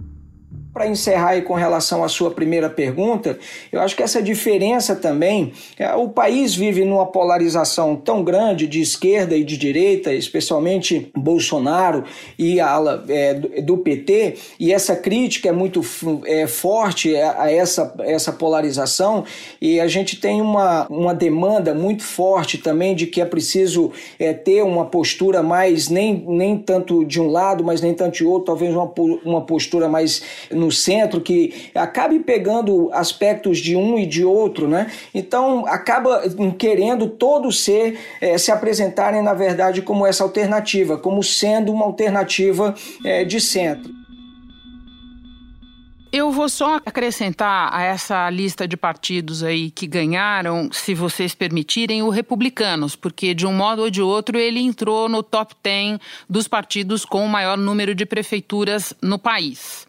Para 0.75 0.87
encerrar 0.87 1.29
aí 1.29 1.41
com 1.41 1.53
relação 1.53 2.03
à 2.03 2.09
sua 2.09 2.31
primeira 2.31 2.69
pergunta, 2.69 3.39
eu 3.71 3.79
acho 3.79 3.95
que 3.95 4.03
essa 4.03 4.21
diferença 4.21 4.93
também, 4.93 5.53
é, 5.79 5.95
o 5.95 6.09
país 6.09 6.53
vive 6.53 6.83
numa 6.83 7.05
polarização 7.05 7.95
tão 7.95 8.21
grande 8.21 8.67
de 8.67 8.81
esquerda 8.81 9.37
e 9.37 9.45
de 9.45 9.55
direita, 9.55 10.13
especialmente 10.13 11.09
Bolsonaro 11.15 12.03
e 12.37 12.59
a 12.59 12.69
ala 12.69 13.05
é, 13.07 13.35
do 13.35 13.77
PT, 13.77 14.35
e 14.59 14.73
essa 14.73 14.97
crítica 14.97 15.47
é 15.47 15.51
muito 15.53 15.79
é, 16.25 16.45
forte 16.45 17.15
a 17.15 17.49
essa, 17.49 17.95
essa 17.99 18.33
polarização, 18.33 19.23
e 19.61 19.79
a 19.79 19.87
gente 19.87 20.19
tem 20.19 20.41
uma, 20.41 20.87
uma 20.89 21.13
demanda 21.13 21.73
muito 21.73 22.03
forte 22.03 22.57
também 22.57 22.93
de 22.93 23.07
que 23.07 23.21
é 23.21 23.25
preciso 23.25 23.93
é, 24.19 24.33
ter 24.33 24.61
uma 24.61 24.83
postura 24.87 25.41
mais, 25.41 25.87
nem, 25.87 26.21
nem 26.27 26.57
tanto 26.57 27.05
de 27.05 27.21
um 27.21 27.27
lado, 27.27 27.63
mas 27.63 27.79
nem 27.79 27.93
tanto 27.93 28.17
de 28.17 28.25
outro, 28.25 28.47
talvez 28.47 28.75
uma, 28.75 28.91
uma 29.23 29.39
postura 29.39 29.87
mais 29.87 30.21
no 30.65 30.71
centro 30.71 31.21
que 31.21 31.69
acabe 31.75 32.19
pegando 32.19 32.89
aspectos 32.91 33.59
de 33.59 33.75
um 33.75 33.99
e 33.99 34.05
de 34.05 34.25
outro, 34.25 34.67
né? 34.67 34.91
Então 35.13 35.65
acaba 35.67 36.23
querendo 36.57 37.07
todos 37.07 37.63
ser 37.63 37.99
é, 38.19 38.37
se 38.37 38.51
apresentarem 38.51 39.21
na 39.21 39.33
verdade 39.33 39.81
como 39.81 40.05
essa 40.05 40.23
alternativa, 40.23 40.97
como 40.97 41.21
sendo 41.23 41.71
uma 41.71 41.85
alternativa 41.85 42.73
é, 43.05 43.23
de 43.23 43.39
centro. 43.39 43.93
Eu 46.15 46.31
vou 46.31 46.47
só 46.47 46.77
acrescentar 46.85 47.69
a 47.73 47.83
essa 47.83 48.29
lista 48.29 48.65
de 48.65 48.77
partidos 48.77 49.43
aí 49.43 49.69
que 49.69 49.85
ganharam, 49.85 50.69
se 50.71 50.93
vocês 50.93 51.35
permitirem, 51.35 52.03
o 52.03 52.09
Republicanos, 52.09 52.95
porque 52.95 53.33
de 53.33 53.45
um 53.45 53.51
modo 53.51 53.81
ou 53.81 53.89
de 53.89 54.01
outro 54.01 54.37
ele 54.37 54.61
entrou 54.61 55.09
no 55.09 55.21
top 55.21 55.53
10 55.61 55.99
dos 56.29 56.47
partidos 56.47 57.03
com 57.03 57.25
o 57.25 57.27
maior 57.27 57.57
número 57.57 57.93
de 57.93 58.05
prefeituras 58.05 58.93
no 59.01 59.19
país. 59.19 59.84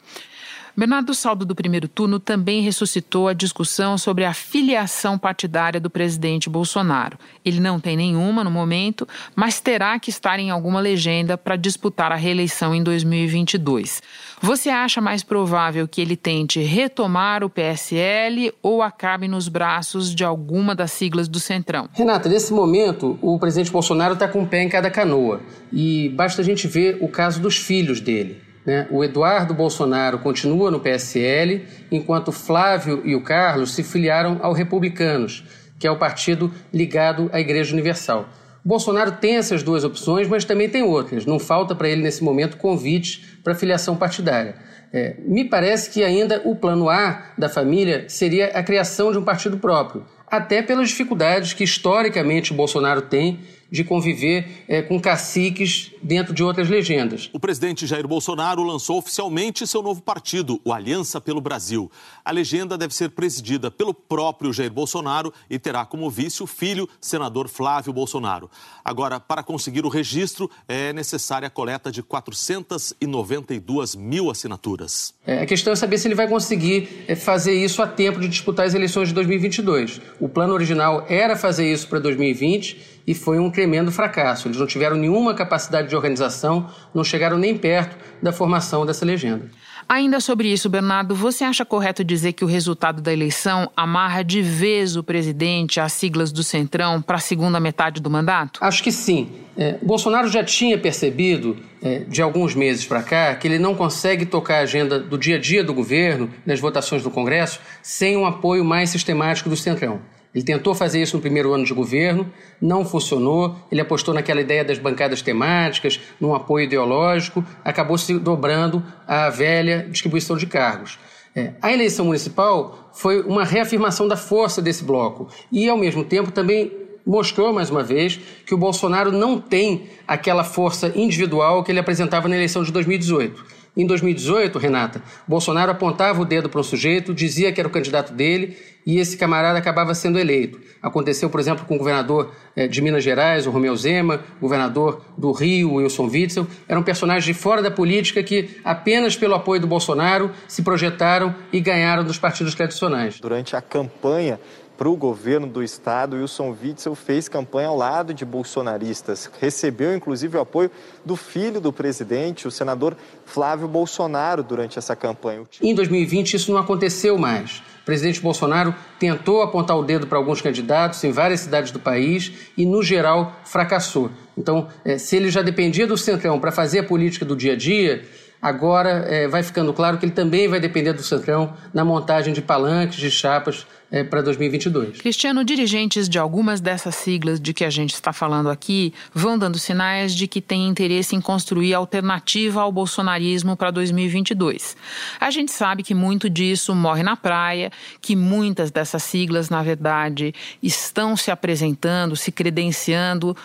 Bernardo 0.79 1.15
Saldo 1.15 1.47
do 1.47 1.55
primeiro 1.55 1.89
turno 1.89 2.21
também 2.21 2.61
ressuscitou 2.61 3.29
a 3.29 3.33
discussão 3.33 3.97
sobre 3.97 4.27
a 4.27 4.35
filiação 4.35 5.19
partidária 5.19 5.81
do 5.81 5.89
presidente 5.89 6.51
Bolsonaro. 6.51 7.17
Ele 7.43 7.61
não 7.61 7.81
tem 7.81 7.97
nenhuma 7.97 8.45
no 8.45 8.51
momento, 8.51 9.09
mas 9.35 9.59
terá 9.59 9.99
que 9.99 10.11
estar 10.11 10.39
em 10.39 10.51
alguma 10.51 10.79
legenda 10.79 11.39
para 11.39 11.57
disputar 11.57 12.13
a 12.13 12.15
reeleição 12.15 12.75
em 12.75 12.83
2022. 12.83 14.03
Você 14.43 14.69
acha 14.69 15.01
mais 15.01 15.23
provável 15.23 15.89
que 15.89 16.03
ele 16.03 16.15
tente 16.15 16.61
retomar 16.61 17.43
o 17.43 17.49
PSL 17.49 18.53
ou 18.63 18.83
acabe 18.83 19.29
nos 19.29 19.49
braços 19.49 20.15
de 20.15 20.25
alguma 20.25 20.75
das 20.75 20.93
siglas 20.93 21.27
do 21.27 21.41
Centrão? 21.41 21.89
Renata, 21.95 22.29
nesse 22.29 22.53
momento, 22.53 23.19
o 23.23 23.39
presidente 23.39 23.73
Bolsonaro 23.73 24.13
está 24.13 24.29
com 24.29 24.41
um 24.41 24.47
pé 24.47 24.63
em 24.63 24.69
cada 24.69 24.91
canoa. 24.91 25.41
E 25.73 26.11
basta 26.11 26.43
a 26.43 26.45
gente 26.45 26.69
ver 26.69 26.99
o 27.01 27.09
caso 27.09 27.41
dos 27.41 27.57
filhos 27.57 27.99
dele. 27.99 28.45
Né? 28.67 28.87
O 28.91 29.05
Eduardo 29.05 29.55
Bolsonaro 29.55 30.19
continua 30.19 30.71
no 30.71 30.81
PSL, 30.81 31.65
enquanto 31.91 32.33
Flávio 32.33 33.01
e 33.05 33.15
o 33.15 33.23
Carlos 33.23 33.73
se 33.75 33.85
filiaram 33.85 34.41
ao 34.43 34.53
Republicanos, 34.53 35.45
que 35.79 35.87
é 35.87 35.91
o 35.91 35.97
partido 35.97 36.53
ligado 36.75 37.31
à 37.33 37.41
Igreja 37.41 37.73
Universal. 37.73 38.29
Bolsonaro 38.65 39.13
tem 39.13 39.37
essas 39.37 39.63
duas 39.63 39.85
opções, 39.85 40.27
mas 40.27 40.45
também 40.45 40.69
tem 40.69 40.83
outras. 40.83 41.25
Não 41.25 41.39
falta 41.39 41.73
para 41.73 41.89
ele, 41.89 42.03
nesse 42.03 42.25
momento, 42.25 42.57
convites 42.57 43.39
para 43.45 43.55
filiação 43.55 43.97
partidária. 43.97 44.57
É, 44.93 45.15
me 45.21 45.45
parece 45.45 45.89
que 45.91 46.03
ainda 46.03 46.43
o 46.45 46.57
plano 46.57 46.89
A 46.89 47.31
da 47.39 47.49
família 47.49 48.07
seria 48.09 48.47
a 48.47 48.65
criação 48.65 49.13
de 49.13 49.19
um 49.19 49.23
partido 49.23 49.59
próprio, 49.59 50.05
até 50.27 50.63
pelas 50.63 50.89
dificuldades 50.89 51.53
que 51.53 51.63
historicamente 51.63 52.53
o 52.53 52.57
Bolsonaro 52.57 53.03
tem 53.03 53.41
de 53.71 53.85
conviver 53.85 54.65
é, 54.69 54.83
com 54.83 55.01
caciques 55.01 55.93
dentro 56.03 56.33
de 56.33 56.43
outras 56.43 56.69
legendas. 56.69 57.29
O 57.33 57.41
presidente 57.41 57.87
Jair 57.87 58.07
Bolsonaro 58.07 58.63
lançou 58.63 58.99
oficialmente 58.99 59.67
seu 59.67 59.83
novo 59.83 60.03
partido, 60.03 60.61
o 60.65 60.73
Aliança 60.73 61.21
pelo 61.21 61.41
Brasil. 61.41 61.91
A 62.25 62.31
legenda 62.31 62.79
deve 62.79 62.95
ser 62.95 63.11
presidida 63.11 63.71
pelo 63.71 63.93
próprio 63.93 64.53
Jair 64.53 64.71
Bolsonaro 64.71 65.33
e 65.51 65.59
terá 65.59 65.85
como 65.85 66.11
vice 66.11 66.43
o 66.43 66.47
filho, 66.47 66.89
senador 67.01 67.49
Flávio 67.49 67.93
Bolsonaro. 67.93 68.51
Agora, 68.85 69.19
para 69.19 69.43
conseguir 69.43 69.85
o 69.85 69.89
registro, 69.89 70.51
é 70.69 70.93
necessária 70.93 71.49
a 71.49 71.51
coleta 71.51 71.91
de 71.91 72.03
492 72.03 73.95
mil 73.97 74.31
assinaturas. 74.31 75.15
É, 75.27 75.41
a 75.41 75.47
questão 75.47 75.73
é 75.73 75.77
saber 75.77 75.99
se 75.99 76.07
ele 76.07 76.15
vai 76.15 76.29
conseguir 76.29 77.05
é, 77.09 77.15
fazer 77.15 77.55
isso 77.55 77.83
a 77.83 77.87
tempo 77.87 78.21
de 78.21 78.29
disputar 78.29 78.67
as 78.67 78.75
eleições 78.75 79.09
de 79.09 79.15
2022. 79.15 80.01
O 80.21 80.29
plano 80.29 80.55
original 80.55 81.05
era 81.09 81.37
fazer 81.37 81.73
isso 81.73 81.89
para 81.89 81.99
2020 81.99 82.96
e 83.07 83.15
foi 83.15 83.39
um 83.39 83.51
tremendo 83.51 83.93
fracasso. 83.93 84.49
Eles 84.49 84.59
não 84.59 84.67
tiveram 84.67 84.97
nenhuma 84.97 85.35
capacidade 85.35 85.89
de 85.89 85.97
organização, 85.97 86.69
não 86.95 87.05
chegaram 87.05 87.39
nem 87.39 87.57
perto 87.57 87.97
da 88.21 88.33
formação 88.33 88.85
dessa 88.85 89.05
legenda. 89.05 89.49
Ainda 89.89 90.19
sobre 90.19 90.49
isso, 90.49 90.69
Bernardo, 90.69 91.15
você 91.15 91.45
acha 91.45 91.65
correto 91.65 92.03
dizer 92.03 92.33
que 92.33 92.45
o 92.45 92.49
resultado 92.49 93.01
da 93.01 93.13
eleição 93.13 93.71
amarra 93.77 94.25
de 94.25 94.43
vez 94.43 94.97
o 94.97 95.05
presidente 95.05 95.79
às 95.79 95.93
siglas 95.93 96.33
do 96.33 96.43
Centrão 96.43 97.01
para 97.01 97.17
a 97.17 97.21
segunda 97.21 97.61
metade 97.61 98.01
do 98.01 98.11
mandato? 98.11 98.59
Acho 98.61 98.83
que 98.83 98.91
sim. 98.91 99.29
É, 99.57 99.79
Bolsonaro 99.81 100.27
já 100.27 100.43
tinha 100.43 100.77
percebido, 100.77 101.57
é, 101.81 102.01
de 102.01 102.21
alguns 102.21 102.53
meses 102.57 102.85
para 102.85 103.01
cá, 103.01 103.37
que 103.37 103.47
ele 103.47 103.61
não 103.61 103.77
consegue 103.77 104.27
tocar 104.27 104.57
a 104.57 104.61
agenda 104.63 104.99
do 104.99 105.17
dia 105.17 105.37
a 105.37 105.39
dia 105.39 105.63
do 105.63 105.73
governo, 105.73 106.29
nas 106.45 106.59
votações 106.59 107.05
do 107.05 107.11
Congresso, 107.11 107.61
sem 107.81 108.17
um 108.17 108.27
apoio 108.27 108.65
mais 108.65 108.91
sistemático 108.91 109.49
do 109.49 109.57
Centrão. 109.57 110.01
Ele 110.37 110.45
tentou 110.45 110.75
fazer 110.75 111.01
isso 111.01 111.17
no 111.17 111.23
primeiro 111.23 111.55
ano 111.55 111.65
de 111.65 111.73
governo, 111.73 112.31
não 112.61 112.85
funcionou. 112.85 113.57
Ele 113.73 113.81
apostou 113.81 114.13
naquela 114.13 114.39
ideia 114.39 114.63
das 114.63 114.79
bancadas 114.79 115.23
temáticas, 115.23 115.99
num 116.21 116.35
apoio 116.35 116.67
ideológico, 116.67 117.43
acabou 117.65 117.97
se 117.97 118.19
dobrando 118.19 118.85
à 119.09 119.31
velha 119.31 119.89
distribuição 119.91 120.37
de 120.37 120.47
cargos. 120.47 120.99
É, 121.35 121.55
a 121.63 121.73
eleição 121.73 122.05
municipal 122.05 122.91
foi 122.93 123.23
uma 123.23 123.45
reafirmação 123.45 124.07
da 124.07 124.17
força 124.17 124.61
desse 124.61 124.85
bloco 124.85 125.27
e, 125.51 125.71
ao 125.71 125.79
mesmo 125.79 126.05
tempo, 126.05 126.31
também 126.31 126.71
mostrou 127.07 127.51
mais 127.51 127.71
uma 127.71 127.83
vez 127.83 128.21
que 128.45 128.55
o 128.55 128.59
Bolsonaro 128.59 129.11
não 129.11 129.41
tem 129.41 129.87
aquela 130.07 130.45
força 130.45 130.93
individual 130.95 131.65
que 131.65 131.73
ele 131.73 131.79
apresentava 131.79 132.29
na 132.29 132.37
eleição 132.37 132.63
de 132.63 132.71
2018. 132.71 133.56
Em 133.77 133.87
2018, 133.87 134.59
Renata, 134.59 135.03
Bolsonaro 135.29 135.71
apontava 135.71 136.23
o 136.23 136.25
dedo 136.25 136.49
para 136.49 136.61
um 136.61 136.65
sujeito, 136.65 137.13
dizia 137.13 137.53
que 137.53 137.61
era 137.61 137.69
o 137.69 137.71
candidato 137.71 138.11
dele 138.11 138.57
e 138.87 138.99
esse 138.99 139.19
camarada 139.19 139.59
acabava 139.59 139.93
sendo 139.95 140.19
eleito. 140.19 140.59
Aconteceu, 140.81 141.29
por 141.29 141.41
exemplo, 141.41 141.67
com 141.67 141.75
o 141.75 141.79
governador 141.79 142.33
eh, 142.55 142.67
de 142.67 142.81
Minas 142.81 143.05
Gerais, 143.05 143.47
o 143.47 143.51
Romeu 143.51 143.77
Zema, 143.77 144.21
governador 144.41 145.03
do 145.19 145.31
Rio, 145.33 145.73
o 145.73 145.75
Wilson 145.75 146.07
Witzel. 146.07 146.47
Eram 146.67 146.83
personagens 146.83 147.25
de 147.25 147.35
fora 147.35 147.61
da 147.61 147.71
política 147.71 148.23
que, 148.23 148.49
apenas 148.65 149.15
pelo 149.15 149.35
apoio 149.35 149.61
do 149.61 149.67
Bolsonaro, 149.67 150.31
se 150.49 150.63
projetaram 150.63 151.35
e 151.53 151.61
ganharam 151.61 152.03
dos 152.03 152.17
partidos 152.17 152.55
tradicionais. 152.55 153.21
Durante 153.21 153.57
a 153.57 153.61
campanha 153.61 154.41
para 154.77 154.89
o 154.89 154.97
governo 154.97 155.47
do 155.47 155.63
estado, 155.63 156.17
Wilson 156.17 156.55
Witzel 156.63 156.95
fez 156.95 157.29
campanha 157.29 157.69
ao 157.69 157.77
lado 157.77 158.13
de 158.13 158.25
bolsonaristas. 158.25 159.31
Recebeu, 159.41 159.95
inclusive, 159.95 160.37
o 160.37 160.41
apoio 160.41 160.71
do 161.05 161.17
filho 161.17 161.61
do 161.61 161.73
presidente, 161.73 162.47
o 162.47 162.51
senador 162.51 162.97
Flávio 163.25 163.67
Bolsonaro, 163.67 164.43
durante 164.43 164.79
essa 164.79 164.95
campanha. 164.95 165.43
Em 165.63 165.75
2020, 165.75 166.35
isso 166.35 166.53
não 166.53 166.59
aconteceu 166.59 167.17
mais. 167.17 167.63
O 167.83 167.87
presidente 167.87 168.21
Bolsonaro 168.21 168.75
tentou 168.99 169.43
apontar 169.43 169.79
o 169.79 169.83
dedo 169.83 170.07
para 170.07 170.19
alguns 170.19 170.43
candidatos 170.43 171.03
em 171.05 171.13
várias 171.13 171.41
cidades 171.41 171.71
do 171.71 171.81
país 171.81 172.33
e, 172.57 172.67
no 172.67 172.83
geral, 172.83 173.41
fracassou. 173.45 174.11
Então, 174.37 174.69
eh, 174.85 174.99
se 174.99 175.17
ele 175.17 175.31
já 175.31 175.41
dependia 175.41 175.87
do 175.87 175.97
Centrão 175.97 176.39
para 176.39 176.53
fazer 176.53 176.81
a 176.81 176.85
política 176.85 177.25
do 177.25 177.35
dia 177.35 177.55
a 177.55 177.57
dia, 177.57 178.05
agora 178.41 179.05
é, 179.09 179.29
vai 179.29 179.43
ficando 179.43 179.73
claro 179.73 179.99
que 179.99 180.05
ele 180.05 180.13
também 180.13 180.49
vai 180.49 180.61
depender 180.61 180.93
do 180.93 181.03
Centrão 181.03 181.55
na 181.73 181.85
montagem 181.85 182.33
de 182.33 182.43
palanques, 182.43 182.99
de 182.99 183.11
chapas 183.11 183.67
é, 183.91 184.03
para 184.03 184.21
2022. 184.23 184.99
Cristiano, 184.99 185.45
dirigentes 185.45 186.09
de 186.09 186.19
algumas 186.19 186.61
dessas 186.61 186.95
siglas 186.95 187.41
de 187.41 187.53
que 187.53 187.65
a 187.65 187.71
gente 187.71 187.95
está 187.95 188.13
falando 188.13 188.51
aqui 188.51 188.93
vão 189.15 189.39
dando 189.39 189.59
sinais 189.59 190.15
de 190.15 190.27
que 190.27 190.41
têm 190.41 190.69
interesse 190.69 191.15
em 191.15 191.21
construir 191.21 191.75
alternativa 191.75 192.61
ao 192.61 192.73
bolsonarismo 192.73 193.57
para 193.57 193.71
2022. 193.71 194.77
A 195.21 195.31
gente 195.31 195.53
sabe 195.53 195.83
que 195.83 195.95
muito 195.95 196.29
disso 196.29 196.75
morre 196.75 197.03
na 197.03 197.17
praia, 197.17 197.71
que 198.01 198.17
muitas 198.17 198.71
dessas 198.71 199.03
siglas, 199.03 199.51
na 199.51 199.63
verdade, 199.63 200.35
estão 200.63 201.17
se 201.17 201.31
apresentando, 201.31 202.17
se 202.17 202.33
credenciando 202.33 203.37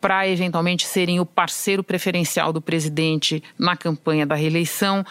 para 0.00 0.26
eventualmente 0.28 0.86
serem 0.86 1.20
o 1.20 1.26
parceiro 1.26 1.84
preferencial 1.84 2.52
do 2.52 2.60
presidente 2.60 3.42
na 3.58 3.76
campanha 3.76 4.26
da 4.26 4.34
reeleição. 4.34 5.04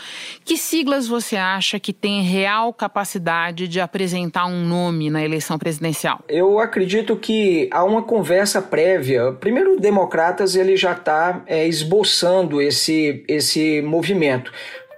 Que 0.44 0.58
siglas 0.58 1.08
você 1.08 1.36
acha 1.36 1.80
que 1.80 1.94
tem 1.94 2.22
real 2.24 2.74
capacidade 2.74 3.68
de 3.68 3.80
apresentar 3.80 4.46
um 4.46 4.66
nome 4.66 5.10
na 5.10 5.24
eleição 5.24 5.58
presidencial? 5.60 6.22
Eu 6.28 6.60
acredito 6.60 7.16
que 7.16 7.70
há 7.72 7.84
uma 7.84 8.02
conversa 8.02 8.62
prévia. 8.62 9.32
Primeiro, 9.34 9.76
o 9.76 9.80
Democratas 9.80 10.56
ele 10.56 10.76
já 10.76 10.94
está 10.94 11.44
é, 11.46 11.68
esboçando 11.68 12.62
esse, 12.62 13.24
esse 13.28 13.82
movimento 13.82 14.52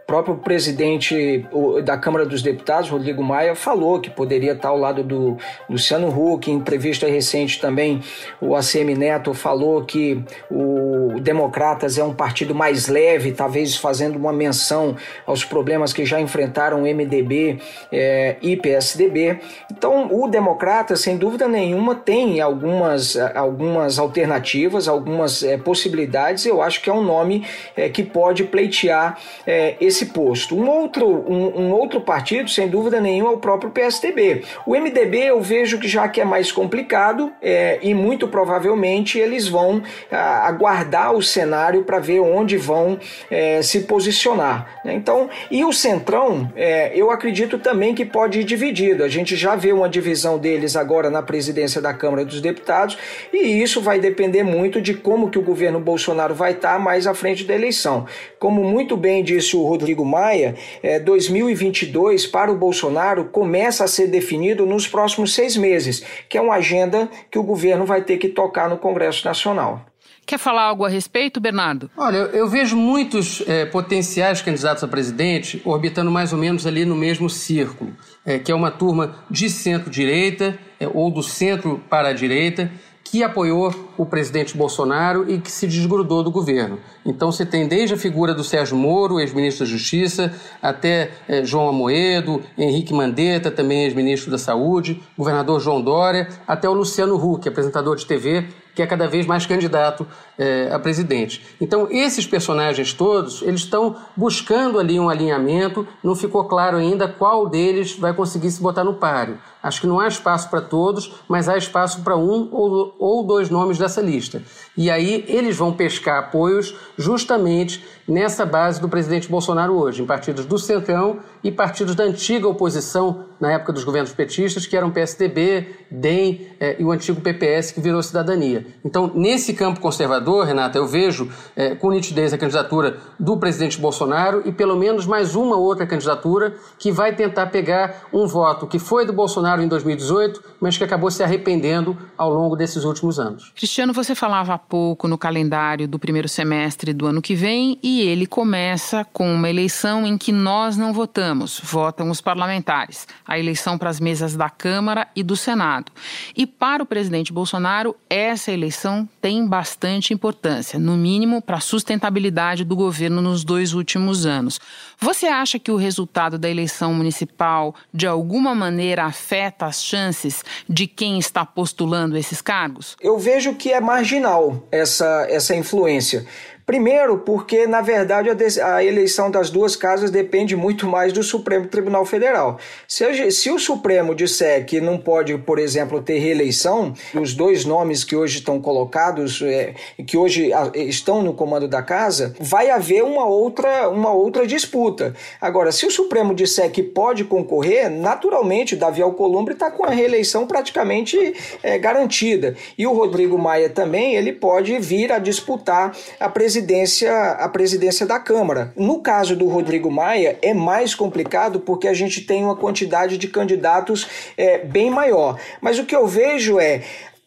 próprio 0.05 0.37
presidente 0.37 1.45
da 1.83 1.97
Câmara 1.97 2.25
dos 2.25 2.41
Deputados, 2.41 2.89
Rodrigo 2.89 3.23
Maia, 3.23 3.55
falou 3.55 3.99
que 3.99 4.09
poderia 4.09 4.53
estar 4.53 4.69
ao 4.69 4.77
lado 4.77 5.03
do 5.03 5.37
Luciano 5.69 6.07
Huck. 6.09 6.51
Em 6.51 6.55
entrevista 6.55 7.07
recente 7.07 7.59
também, 7.59 8.01
o 8.39 8.55
ACM 8.55 8.95
Neto 8.97 9.33
falou 9.33 9.83
que 9.85 10.23
o 10.49 11.19
Democratas 11.21 11.97
é 11.97 12.03
um 12.03 12.13
partido 12.13 12.53
mais 12.53 12.87
leve, 12.87 13.31
talvez 13.31 13.75
fazendo 13.75 14.17
uma 14.17 14.33
menção 14.33 14.95
aos 15.25 15.45
problemas 15.45 15.93
que 15.93 16.05
já 16.05 16.19
enfrentaram 16.19 16.79
o 16.79 16.81
MDB 16.81 17.59
é, 17.91 18.35
e 18.41 18.57
PSDB. 18.57 19.39
Então, 19.71 20.09
o 20.11 20.27
Democrata, 20.27 20.95
sem 20.95 21.17
dúvida 21.17 21.47
nenhuma, 21.47 21.95
tem 21.95 22.41
algumas, 22.41 23.15
algumas 23.17 23.97
alternativas, 23.99 24.87
algumas 24.87 25.43
é, 25.43 25.57
possibilidades. 25.57 26.45
Eu 26.45 26.61
acho 26.61 26.81
que 26.81 26.89
é 26.89 26.93
um 26.93 27.03
nome 27.03 27.45
é, 27.75 27.89
que 27.89 28.03
pode 28.03 28.43
pleitear 28.43 29.17
é, 29.45 29.75
esse 29.91 30.07
posto. 30.07 30.55
Um 30.55 30.67
outro, 30.69 31.05
um, 31.05 31.61
um, 31.61 31.71
outro 31.71 32.01
partido, 32.01 32.49
sem 32.49 32.67
dúvida 32.67 32.99
nenhuma, 32.99 33.31
é 33.31 33.33
o 33.33 33.37
próprio 33.37 33.69
PSDB. 33.69 34.43
O 34.65 34.71
MDB 34.71 35.25
eu 35.25 35.41
vejo 35.41 35.77
que 35.77 35.87
já 35.87 36.07
que 36.07 36.19
é 36.19 36.25
mais 36.25 36.51
complicado 36.51 37.31
é, 37.41 37.77
e 37.81 37.93
muito 37.93 38.27
provavelmente 38.27 39.19
eles 39.19 39.47
vão 39.47 39.83
a, 40.09 40.47
aguardar 40.47 41.13
o 41.13 41.21
cenário 41.21 41.83
para 41.83 41.99
ver 41.99 42.21
onde 42.21 42.57
vão 42.57 42.97
é, 43.29 43.61
se 43.61 43.81
posicionar. 43.81 44.79
Né? 44.83 44.93
Então, 44.93 45.29
e 45.51 45.63
o 45.63 45.73
Centrão, 45.73 46.51
é, 46.55 46.91
eu 46.95 47.11
acredito 47.11 47.59
também 47.59 47.93
que 47.93 48.05
pode 48.05 48.39
ir 48.39 48.43
dividido. 48.43 49.03
A 49.03 49.09
gente 49.09 49.35
já 49.35 49.55
vê 49.55 49.73
uma 49.73 49.89
divisão 49.89 50.39
deles 50.39 50.75
agora 50.75 51.09
na 51.09 51.21
presidência 51.21 51.81
da 51.81 51.93
Câmara 51.93 52.23
dos 52.23 52.41
Deputados 52.41 52.97
e 53.31 53.61
isso 53.61 53.81
vai 53.81 53.99
depender 53.99 54.43
muito 54.43 54.81
de 54.81 54.93
como 54.93 55.29
que 55.29 55.37
o 55.37 55.41
governo 55.41 55.79
Bolsonaro 55.79 56.33
vai 56.33 56.53
estar 56.53 56.79
mais 56.79 57.05
à 57.05 57.13
frente 57.13 57.43
da 57.43 57.53
eleição. 57.53 58.05
Como 58.39 58.63
muito 58.63 58.95
bem 58.95 59.23
disse 59.23 59.55
o 59.55 59.63
Rodrigo 59.63 59.80
Rodrigo 59.81 60.05
Maia, 60.05 60.55
é, 60.83 60.99
2022 60.99 62.27
para 62.27 62.51
o 62.51 62.57
Bolsonaro 62.57 63.25
começa 63.25 63.83
a 63.83 63.87
ser 63.87 64.07
definido 64.07 64.63
nos 64.65 64.87
próximos 64.87 65.33
seis 65.33 65.57
meses, 65.57 66.05
que 66.29 66.37
é 66.37 66.41
uma 66.41 66.55
agenda 66.55 67.09
que 67.31 67.39
o 67.39 67.43
governo 67.43 67.83
vai 67.83 68.03
ter 68.03 68.17
que 68.17 68.29
tocar 68.29 68.69
no 68.69 68.77
Congresso 68.77 69.25
Nacional. 69.25 69.83
Quer 70.23 70.37
falar 70.37 70.63
algo 70.63 70.85
a 70.85 70.89
respeito, 70.89 71.41
Bernardo? 71.41 71.89
Olha, 71.97 72.17
eu 72.17 72.47
vejo 72.47 72.77
muitos 72.77 73.43
é, 73.47 73.65
potenciais 73.65 74.39
candidatos 74.39 74.83
a 74.83 74.87
presidente 74.87 75.59
orbitando 75.65 76.11
mais 76.11 76.31
ou 76.31 76.37
menos 76.37 76.67
ali 76.67 76.85
no 76.85 76.95
mesmo 76.95 77.27
círculo, 77.27 77.91
é, 78.23 78.37
que 78.37 78.51
é 78.51 78.55
uma 78.55 78.69
turma 78.69 79.15
de 79.29 79.49
centro-direita 79.49 80.57
é, 80.79 80.87
ou 80.87 81.09
do 81.09 81.23
centro 81.23 81.83
para 81.89 82.09
a 82.09 82.13
direita 82.13 82.71
que 83.11 83.25
apoiou 83.25 83.75
o 83.97 84.05
presidente 84.05 84.55
Bolsonaro 84.55 85.29
e 85.29 85.37
que 85.37 85.51
se 85.51 85.67
desgrudou 85.67 86.23
do 86.23 86.31
governo. 86.31 86.79
Então 87.05 87.29
você 87.29 87.45
tem 87.45 87.67
desde 87.67 87.93
a 87.93 87.97
figura 87.97 88.33
do 88.33 88.41
Sérgio 88.41 88.77
Moro, 88.77 89.19
ex-ministro 89.19 89.65
da 89.65 89.69
Justiça, 89.69 90.33
até 90.61 91.11
eh, 91.27 91.43
João 91.43 91.67
Amoedo, 91.67 92.41
Henrique 92.57 92.93
Mandetta, 92.93 93.51
também 93.51 93.83
ex-ministro 93.83 94.31
da 94.31 94.37
Saúde, 94.37 95.03
governador 95.17 95.59
João 95.59 95.81
Dória, 95.81 96.29
até 96.47 96.69
o 96.69 96.73
Luciano 96.73 97.15
Huck, 97.15 97.49
apresentador 97.49 97.97
de 97.97 98.05
TV, 98.05 98.45
que 98.73 98.81
é 98.81 98.87
cada 98.87 99.07
vez 99.07 99.25
mais 99.25 99.45
candidato 99.45 100.07
é, 100.37 100.69
a 100.71 100.79
presidente. 100.79 101.43
Então, 101.59 101.87
esses 101.91 102.25
personagens 102.25 102.93
todos, 102.93 103.41
eles 103.41 103.61
estão 103.61 103.97
buscando 104.15 104.79
ali 104.79 104.97
um 104.97 105.09
alinhamento, 105.09 105.85
não 106.01 106.15
ficou 106.15 106.45
claro 106.45 106.77
ainda 106.77 107.07
qual 107.09 107.49
deles 107.49 107.97
vai 107.97 108.13
conseguir 108.13 108.49
se 108.51 108.61
botar 108.61 108.83
no 108.85 108.93
páreo. 108.93 109.37
Acho 109.61 109.81
que 109.81 109.87
não 109.87 109.99
há 109.99 110.07
espaço 110.07 110.49
para 110.49 110.61
todos, 110.61 111.13
mas 111.27 111.47
há 111.47 111.57
espaço 111.57 112.01
para 112.01 112.17
um 112.17 112.49
ou, 112.51 112.95
ou 112.97 113.23
dois 113.23 113.49
nomes 113.49 113.77
dessa 113.77 114.01
lista. 114.01 114.41
E 114.75 114.89
aí 114.89 115.25
eles 115.27 115.57
vão 115.57 115.73
pescar 115.73 116.19
apoios 116.19 116.75
justamente 116.97 117.83
nessa 118.07 118.45
base 118.45 118.81
do 118.81 118.89
presidente 118.89 119.29
Bolsonaro 119.29 119.73
hoje, 119.73 120.01
em 120.01 120.05
partidos 120.05 120.45
do 120.45 120.57
Centrão 120.57 121.19
e 121.43 121.51
partidos 121.51 121.95
da 121.95 122.03
antiga 122.03 122.47
oposição 122.47 123.25
na 123.39 123.51
época 123.51 123.73
dos 123.73 123.83
governos 123.83 124.13
petistas, 124.13 124.65
que 124.65 124.77
eram 124.77 124.91
PSDB, 124.91 125.67
DEM 125.89 126.47
eh, 126.59 126.75
e 126.79 126.83
o 126.83 126.91
antigo 126.91 127.19
PPS, 127.19 127.71
que 127.71 127.81
virou 127.81 128.01
Cidadania. 128.03 128.65
Então, 128.85 129.11
nesse 129.15 129.53
campo 129.53 129.79
conservador, 129.79 130.45
Renata, 130.45 130.77
eu 130.77 130.85
vejo 130.85 131.29
eh, 131.55 131.73
com 131.75 131.89
nitidez 131.89 132.33
a 132.33 132.37
candidatura 132.37 132.97
do 133.19 133.37
presidente 133.37 133.79
Bolsonaro 133.79 134.43
e 134.45 134.51
pelo 134.51 134.75
menos 134.75 135.05
mais 135.05 135.35
uma 135.35 135.57
outra 135.57 135.87
candidatura 135.87 136.53
que 136.77 136.91
vai 136.91 137.15
tentar 137.15 137.47
pegar 137.47 138.07
um 138.13 138.27
voto 138.27 138.67
que 138.67 138.77
foi 138.77 139.05
do 139.05 139.13
Bolsonaro 139.13 139.50
em 139.59 139.67
2018, 139.67 140.43
mas 140.59 140.77
que 140.77 140.83
acabou 140.83 141.09
se 141.09 141.23
arrependendo 141.23 141.97
ao 142.17 142.29
longo 142.29 142.55
desses 142.55 142.83
últimos 142.83 143.19
anos. 143.19 143.51
Cristiano, 143.55 143.91
você 143.91 144.13
falava 144.13 144.53
há 144.53 144.57
pouco 144.57 145.07
no 145.07 145.17
calendário 145.17 145.87
do 145.87 145.99
primeiro 145.99 146.29
semestre 146.29 146.93
do 146.93 147.07
ano 147.07 147.21
que 147.21 147.35
vem 147.35 147.79
e 147.81 148.01
ele 148.01 148.25
começa 148.25 149.05
com 149.05 149.33
uma 149.33 149.49
eleição 149.49 150.05
em 150.05 150.17
que 150.17 150.31
nós 150.31 150.77
não 150.77 150.93
votamos, 150.93 151.59
votam 151.63 152.09
os 152.09 152.21
parlamentares, 152.21 153.07
a 153.27 153.37
eleição 153.39 153.77
para 153.77 153.89
as 153.89 153.99
mesas 153.99 154.35
da 154.35 154.49
Câmara 154.49 155.07
e 155.15 155.23
do 155.23 155.35
Senado. 155.35 155.91
E 156.35 156.45
para 156.45 156.83
o 156.83 156.85
presidente 156.85 157.33
Bolsonaro, 157.33 157.95
essa 158.09 158.51
eleição 158.51 159.07
tem 159.19 159.47
bastante 159.47 160.13
importância, 160.13 160.79
no 160.79 160.95
mínimo 160.95 161.41
para 161.41 161.57
a 161.57 161.61
sustentabilidade 161.61 162.63
do 162.63 162.75
governo 162.75 163.21
nos 163.21 163.43
dois 163.43 163.73
últimos 163.73 164.25
anos. 164.25 164.59
Você 164.99 165.25
acha 165.25 165.57
que 165.57 165.71
o 165.71 165.75
resultado 165.75 166.37
da 166.37 166.49
eleição 166.49 166.93
municipal 166.93 167.73
de 167.93 168.05
alguma 168.05 168.53
maneira 168.53 169.05
afeta 169.05 169.40
as 169.59 169.83
chances 169.83 170.43
de 170.67 170.87
quem 170.87 171.19
está 171.19 171.45
postulando 171.45 172.17
esses 172.17 172.41
cargos? 172.41 172.95
Eu 172.99 173.17
vejo 173.17 173.55
que 173.55 173.71
é 173.71 173.79
marginal 173.79 174.67
essa, 174.71 175.25
essa 175.29 175.55
influência. 175.55 176.25
Primeiro, 176.71 177.17
porque, 177.17 177.67
na 177.67 177.81
verdade, 177.81 178.29
a, 178.29 178.81
eleição 178.81 179.29
das 179.29 179.49
duas 179.49 179.75
casas 179.75 180.09
depende 180.09 180.55
muito 180.55 180.87
mais 180.87 181.11
do 181.11 181.21
Supremo 181.21 181.67
Tribunal 181.67 182.05
Federal. 182.05 182.57
Se, 182.87 183.29
se, 183.29 183.51
o 183.51 183.59
Supremo 183.59 184.15
disser 184.15 184.65
que 184.65 184.79
não 184.79 184.97
pode, 184.97 185.37
por 185.39 185.59
exemplo, 185.59 186.01
ter 186.01 186.19
reeleição, 186.19 186.93
os 187.13 187.33
dois 187.33 187.65
nomes 187.65 188.05
que 188.05 188.15
hoje 188.15 188.37
estão 188.37 188.61
colocados, 188.61 189.41
é, 189.41 189.73
que 190.07 190.15
hoje 190.15 190.51
estão 190.73 191.21
no 191.21 191.33
comando 191.33 191.67
da 191.67 191.81
casa, 191.81 192.33
vai 192.39 192.69
haver 192.69 193.03
uma 193.03 193.25
outra, 193.25 193.89
uma 193.89 194.13
outra 194.13 194.47
disputa. 194.47 195.13
Agora, 195.41 195.73
se 195.73 195.85
o 195.85 195.91
Supremo 195.91 196.33
disser 196.33 196.71
que 196.71 196.81
pode 196.81 197.25
concorrer, 197.25 197.91
naturalmente, 197.91 198.77
Davi 198.77 199.01
Alcolumbre 199.01 199.55
está 199.55 199.69
com 199.69 199.83
a 199.83 199.89
reeleição 199.89 200.47
praticamente 200.47 201.33
é, 201.61 201.77
garantida. 201.77 202.55
E 202.77 202.87
o 202.87 202.93
Rodrigo 202.93 203.37
Maia 203.37 203.69
também, 203.69 204.15
ele 204.15 204.31
pode 204.31 204.79
vir 204.79 205.11
a 205.11 205.19
disputar 205.19 205.93
a 206.17 206.29
presidência 206.29 206.60
presidência, 206.61 207.31
a 207.31 207.49
presidência 207.49 208.05
da 208.05 208.19
Câmara. 208.19 208.71
No 208.75 209.01
caso 209.01 209.35
do 209.35 209.47
Rodrigo 209.47 209.89
Maia, 209.89 210.37
é 210.41 210.53
mais 210.53 210.93
complicado 210.93 211.59
porque 211.59 211.87
a 211.87 211.93
gente 211.93 212.21
tem 212.21 212.43
uma 212.43 212.55
quantidade 212.55 213.17
de 213.17 213.27
candidatos 213.27 214.07
é, 214.37 214.59
bem 214.59 214.91
maior. 214.91 215.39
Mas 215.59 215.79
o 215.79 215.85
que 215.85 215.95
eu 215.95 216.07
vejo 216.07 216.59
é 216.59 216.83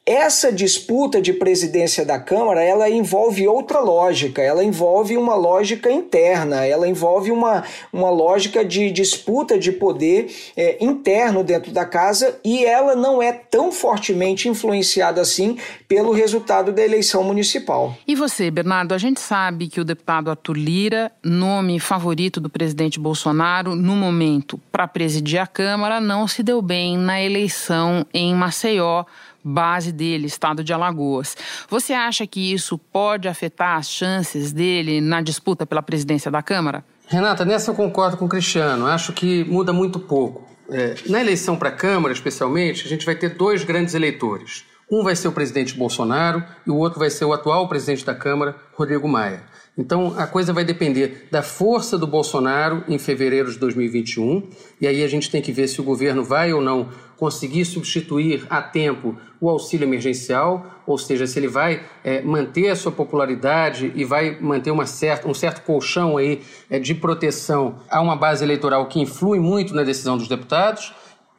essa 0.06 0.52
disputa 0.52 1.20
de 1.20 1.32
presidência 1.32 2.04
da 2.04 2.18
Câmara, 2.18 2.62
ela 2.62 2.90
envolve 2.90 3.48
outra 3.48 3.80
lógica, 3.80 4.42
ela 4.42 4.62
envolve 4.62 5.16
uma 5.16 5.34
lógica 5.34 5.90
interna, 5.90 6.66
ela 6.66 6.86
envolve 6.86 7.30
uma, 7.30 7.64
uma 7.90 8.10
lógica 8.10 8.62
de 8.62 8.90
disputa 8.90 9.58
de 9.58 9.72
poder 9.72 10.30
é, 10.54 10.76
interno 10.84 11.42
dentro 11.42 11.72
da 11.72 11.86
casa 11.86 12.38
e 12.44 12.66
ela 12.66 12.94
não 12.94 13.22
é 13.22 13.32
tão 13.32 13.72
fortemente 13.72 14.46
influenciada 14.46 15.22
assim 15.22 15.56
pelo 15.88 16.12
resultado 16.12 16.70
da 16.70 16.82
eleição 16.82 17.24
municipal. 17.24 17.96
E 18.06 18.14
você, 18.14 18.50
Bernardo, 18.50 18.92
a 18.92 18.98
gente 18.98 19.20
sabe 19.20 19.68
que 19.68 19.80
o 19.80 19.84
deputado 19.84 20.28
Arthur 20.28 20.56
Lira, 20.56 21.12
nome 21.22 21.80
favorito 21.80 22.42
do 22.42 22.50
presidente 22.50 23.00
Bolsonaro 23.00 23.74
no 23.74 23.96
momento 23.96 24.60
para 24.70 24.86
presidir 24.86 25.40
a 25.40 25.46
Câmara, 25.46 25.98
não 25.98 26.28
se 26.28 26.42
deu 26.42 26.60
bem 26.60 26.98
na 26.98 27.22
eleição 27.22 28.04
em 28.12 28.34
Maceió 28.34 29.04
base 29.44 29.92
dele, 29.92 30.26
estado 30.26 30.64
de 30.64 30.72
Alagoas. 30.72 31.36
Você 31.68 31.92
acha 31.92 32.26
que 32.26 32.52
isso 32.52 32.78
pode 32.78 33.28
afetar 33.28 33.76
as 33.76 33.88
chances 33.88 34.52
dele 34.52 35.00
na 35.00 35.20
disputa 35.20 35.66
pela 35.66 35.82
presidência 35.82 36.30
da 36.30 36.42
Câmara? 36.42 36.84
Renata, 37.06 37.44
nessa 37.44 37.70
eu 37.70 37.74
concordo 37.74 38.16
com 38.16 38.24
o 38.24 38.28
Cristiano. 38.28 38.86
Acho 38.86 39.12
que 39.12 39.44
muda 39.44 39.72
muito 39.72 40.00
pouco. 40.00 40.48
É, 40.70 40.94
na 41.06 41.20
eleição 41.20 41.56
para 41.56 41.68
a 41.68 41.72
Câmara, 41.72 42.14
especialmente, 42.14 42.86
a 42.86 42.88
gente 42.88 43.04
vai 43.04 43.14
ter 43.14 43.30
dois 43.30 43.62
grandes 43.62 43.94
eleitores. 43.94 44.64
Um 44.90 45.02
vai 45.02 45.16
ser 45.16 45.28
o 45.28 45.32
presidente 45.32 45.76
Bolsonaro 45.76 46.42
e 46.66 46.70
o 46.70 46.76
outro 46.76 46.98
vai 46.98 47.10
ser 47.10 47.24
o 47.24 47.32
atual 47.32 47.68
presidente 47.68 48.04
da 48.04 48.14
Câmara, 48.14 48.56
Rodrigo 48.74 49.08
Maia. 49.08 49.42
Então 49.76 50.14
a 50.16 50.26
coisa 50.26 50.52
vai 50.52 50.64
depender 50.64 51.26
da 51.30 51.42
força 51.42 51.98
do 51.98 52.06
Bolsonaro 52.06 52.84
em 52.86 52.98
fevereiro 52.98 53.50
de 53.50 53.58
2021, 53.58 54.48
e 54.80 54.86
aí 54.86 55.02
a 55.02 55.08
gente 55.08 55.30
tem 55.30 55.42
que 55.42 55.50
ver 55.50 55.66
se 55.66 55.80
o 55.80 55.84
governo 55.84 56.22
vai 56.22 56.52
ou 56.52 56.62
não 56.62 56.88
conseguir 57.16 57.64
substituir 57.64 58.46
a 58.50 58.60
tempo 58.60 59.16
o 59.40 59.48
auxílio 59.48 59.84
emergencial, 59.84 60.66
ou 60.86 60.96
seja, 60.98 61.26
se 61.26 61.38
ele 61.38 61.48
vai 61.48 61.82
é, 62.02 62.22
manter 62.22 62.70
a 62.70 62.76
sua 62.76 62.92
popularidade 62.92 63.92
e 63.94 64.04
vai 64.04 64.38
manter 64.40 64.70
uma 64.70 64.86
certa, 64.86 65.28
um 65.28 65.34
certo 65.34 65.62
colchão 65.62 66.16
aí 66.16 66.42
é, 66.70 66.78
de 66.78 66.94
proteção 66.94 67.76
a 67.90 68.00
uma 68.00 68.16
base 68.16 68.44
eleitoral 68.44 68.86
que 68.86 69.00
influi 69.00 69.38
muito 69.38 69.74
na 69.74 69.82
decisão 69.82 70.16
dos 70.16 70.28
deputados 70.28 70.94